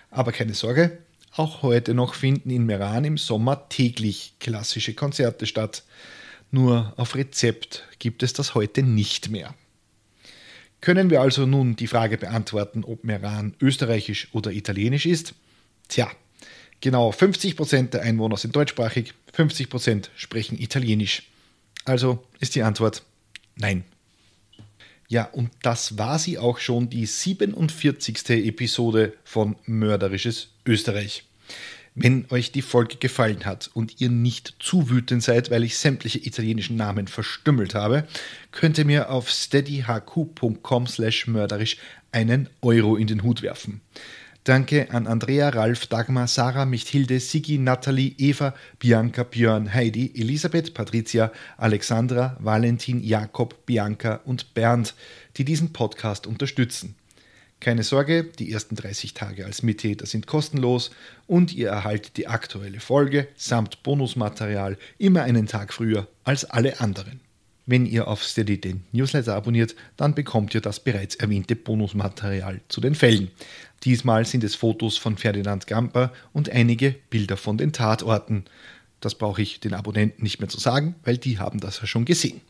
Aber 0.10 0.32
keine 0.32 0.54
Sorge, 0.54 1.00
auch 1.36 1.64
heute 1.64 1.94
noch 1.94 2.14
finden 2.14 2.50
in 2.50 2.66
Meran 2.66 3.04
im 3.04 3.18
Sommer 3.18 3.68
täglich 3.68 4.34
klassische 4.40 4.94
Konzerte 4.94 5.46
statt. 5.46 5.84
Nur 6.50 6.94
auf 6.96 7.16
Rezept 7.16 7.84
gibt 8.00 8.24
es 8.24 8.32
das 8.32 8.56
heute 8.56 8.84
nicht 8.84 9.30
mehr. 9.30 9.54
Können 10.80 11.10
wir 11.10 11.22
also 11.22 11.46
nun 11.46 11.76
die 11.76 11.88
Frage 11.88 12.18
beantworten, 12.18 12.86
ob 12.86 13.04
Meran 13.04 13.54
österreichisch 13.62 14.30
oder 14.32 14.52
italienisch 14.52 15.06
ist? 15.06 15.36
Tja, 15.88 16.10
genau 16.82 17.12
50% 17.12 17.92
der 17.92 18.02
Einwohner 18.02 18.38
sind 18.38 18.56
deutschsprachig, 18.56 19.14
50% 19.36 20.10
sprechen 20.16 20.60
italienisch. 20.60 21.24
Also 21.86 22.24
ist 22.40 22.56
die 22.56 22.64
Antwort 22.64 23.04
nein. 23.56 23.84
Ja, 25.08 25.26
und 25.26 25.52
das 25.62 25.98
war 25.98 26.20
sie 26.20 26.38
auch 26.38 26.60
schon, 26.60 26.90
die 26.90 27.06
47. 27.06 28.30
Episode 28.30 29.14
von 29.26 29.58
Mörderisches 29.66 30.50
Österreich. 30.66 31.26
Wenn 31.94 32.26
euch 32.30 32.54
die 32.54 32.62
Folge 32.62 32.96
gefallen 32.96 33.44
hat 33.46 33.70
und 33.74 34.00
ihr 34.00 34.10
nicht 34.10 34.56
zu 34.60 34.90
wütend 34.90 35.22
seid, 35.22 35.52
weil 35.52 35.66
ich 35.66 35.78
sämtliche 35.78 36.20
italienischen 36.20 36.78
Namen 36.78 37.08
verstümmelt 37.10 37.76
habe, 37.76 38.08
könnt 38.52 38.78
ihr 38.78 38.86
mir 38.86 39.10
auf 39.10 39.30
steadyhq.com 39.30 40.88
slash 40.88 41.28
mörderisch 41.28 41.76
einen 42.14 42.48
Euro 42.62 42.96
in 42.96 43.08
den 43.08 43.24
Hut 43.24 43.42
werfen. 43.42 43.82
Danke 44.44 44.90
an 44.90 45.06
Andrea, 45.06 45.50
Ralf, 45.50 45.86
Dagmar, 45.86 46.28
Sarah, 46.28 46.66
Michthilde, 46.66 47.20
Sigi, 47.20 47.60
Nathalie, 47.60 48.16
Eva, 48.18 48.56
Bianca, 48.80 49.22
Björn, 49.24 49.72
Heidi, 49.72 50.14
Elisabeth, 50.16 50.74
Patricia, 50.74 51.32
Alexandra, 51.58 52.38
Valentin, 52.40 53.04
Jakob, 53.04 53.68
Bianca 53.68 54.20
und 54.26 54.56
Bernd, 54.56 54.96
die 55.38 55.46
diesen 55.46 55.74
Podcast 55.74 56.26
unterstützen. 56.26 56.96
Keine 57.60 57.84
Sorge, 57.84 58.24
die 58.24 58.52
ersten 58.52 58.76
30 58.76 59.14
Tage 59.14 59.46
als 59.46 59.62
Mittäter 59.62 60.08
sind 60.08 60.26
kostenlos 60.26 60.90
und 61.28 61.54
ihr 61.54 61.70
erhaltet 61.70 62.18
die 62.18 62.26
aktuelle 62.26 62.80
Folge 62.80 63.28
samt 63.36 63.84
Bonusmaterial 63.84 64.76
immer 64.98 65.22
einen 65.22 65.46
Tag 65.46 65.72
früher 65.72 66.08
als 66.24 66.46
alle 66.46 66.80
anderen. 66.80 67.21
Wenn 67.72 67.86
ihr 67.86 68.10
auf 68.10 68.22
Steady 68.22 68.60
den 68.60 68.84
Newsletter 68.92 69.34
abonniert, 69.34 69.78
dann 69.96 70.14
bekommt 70.14 70.54
ihr 70.54 70.60
das 70.60 70.82
bereits 70.82 71.16
erwähnte 71.16 71.56
Bonusmaterial 71.56 72.60
zu 72.68 72.82
den 72.82 72.96
Fällen. 72.96 73.32
Diesmal 73.86 74.26
sind 74.26 74.44
es 74.44 74.56
Fotos 74.56 74.98
von 74.98 75.18
Ferdinand 75.18 75.68
Gamper 75.68 76.12
und 76.34 76.50
einige 76.50 76.94
Bilder 77.10 77.38
von 77.38 77.58
den 77.58 77.72
Tatorten. 77.72 78.44
Das 79.00 79.16
brauche 79.16 79.42
ich 79.42 79.62
den 79.62 79.74
Abonnenten 79.74 80.22
nicht 80.22 80.42
mehr 80.42 80.50
zu 80.50 80.60
sagen, 80.60 80.96
weil 81.06 81.18
die 81.18 81.40
haben 81.40 81.62
das 81.62 81.80
ja 81.80 81.88
schon 81.88 82.04
gesehen. 82.04 82.42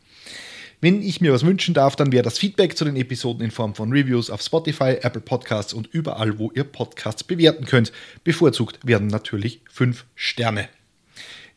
Wenn 0.80 1.04
ich 1.04 1.22
mir 1.22 1.32
was 1.32 1.46
wünschen 1.46 1.76
darf, 1.76 1.96
dann 1.96 2.12
wäre 2.12 2.24
das 2.24 2.40
Feedback 2.40 2.76
zu 2.76 2.84
den 2.84 2.96
Episoden 2.96 3.46
in 3.46 3.52
Form 3.52 3.76
von 3.76 3.92
Reviews 3.92 4.32
auf 4.32 4.42
Spotify, 4.42 4.98
Apple 5.04 5.22
Podcasts 5.22 5.72
und 5.72 5.86
überall, 5.92 6.40
wo 6.40 6.52
ihr 6.56 6.64
Podcasts 6.64 7.24
bewerten 7.24 7.66
könnt. 7.66 7.92
Bevorzugt 8.24 8.80
werden 8.88 9.06
natürlich 9.06 9.62
5 9.70 10.04
Sterne. 10.16 10.68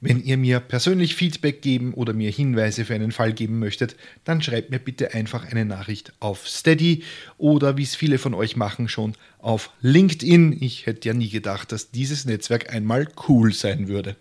Wenn 0.07 0.23
ihr 0.23 0.37
mir 0.37 0.61
persönlich 0.61 1.15
Feedback 1.15 1.63
geben 1.63 1.95
oder 1.95 2.13
mir 2.13 2.31
Hinweise 2.31 2.85
für 2.85 2.95
einen 2.95 3.11
Fall 3.11 3.33
geben 3.33 3.59
möchtet, 3.59 3.97
dann 4.25 4.43
schreibt 4.43 4.69
mir 4.69 4.79
bitte 4.79 5.15
einfach 5.15 5.51
eine 5.51 5.65
Nachricht 5.65 6.13
auf 6.21 6.47
Steady 6.47 7.05
oder 7.39 7.79
wie 7.79 7.85
es 7.85 7.95
viele 7.95 8.19
von 8.19 8.35
euch 8.35 8.55
machen 8.55 8.89
schon 8.89 9.15
auf 9.39 9.71
LinkedIn. 9.81 10.59
Ich 10.61 10.85
hätte 10.85 11.09
ja 11.09 11.15
nie 11.15 11.31
gedacht, 11.31 11.73
dass 11.73 11.91
dieses 11.91 12.27
Netzwerk 12.27 12.71
einmal 12.71 13.09
cool 13.29 13.55
sein 13.55 13.89
würde. 13.89 14.15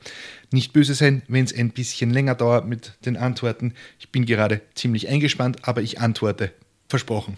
Nicht 0.51 0.71
böse 0.71 0.93
sein, 0.93 1.21
wenn 1.27 1.43
es 1.43 1.53
ein 1.53 1.71
bisschen 1.71 2.11
länger 2.11 2.35
dauert 2.35 2.65
mit 2.65 2.93
den 3.05 3.17
Antworten. 3.17 3.73
Ich 3.99 4.07
bin 4.07 4.25
gerade 4.25 4.61
ziemlich 4.75 5.09
eingespannt, 5.09 5.67
aber 5.67 5.81
ich 5.81 5.99
antworte. 5.99 6.53
Versprochen. 6.87 7.37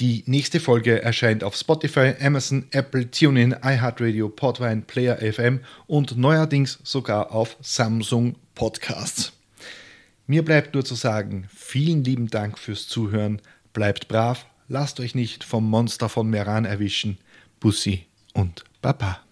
Die 0.00 0.24
nächste 0.26 0.60
Folge 0.60 1.02
erscheint 1.02 1.44
auf 1.44 1.56
Spotify, 1.56 2.14
Amazon, 2.20 2.66
Apple, 2.72 3.10
TuneIn, 3.10 3.56
iHeartRadio, 3.62 4.28
Podvine, 4.28 4.82
Player 4.82 5.18
FM 5.18 5.60
und 5.86 6.16
neuerdings 6.16 6.78
sogar 6.82 7.32
auf 7.32 7.56
Samsung 7.60 8.36
Podcasts. 8.54 9.32
Mir 10.26 10.44
bleibt 10.44 10.74
nur 10.74 10.84
zu 10.84 10.94
sagen, 10.94 11.48
vielen 11.54 12.04
lieben 12.04 12.28
Dank 12.28 12.58
fürs 12.58 12.86
Zuhören, 12.88 13.40
bleibt 13.72 14.08
brav, 14.08 14.46
lasst 14.68 15.00
euch 15.00 15.14
nicht 15.14 15.44
vom 15.44 15.68
Monster 15.68 16.08
von 16.08 16.28
Meran 16.28 16.64
erwischen. 16.64 17.18
Bussi 17.60 18.06
und 18.34 18.64
Baba. 18.82 19.27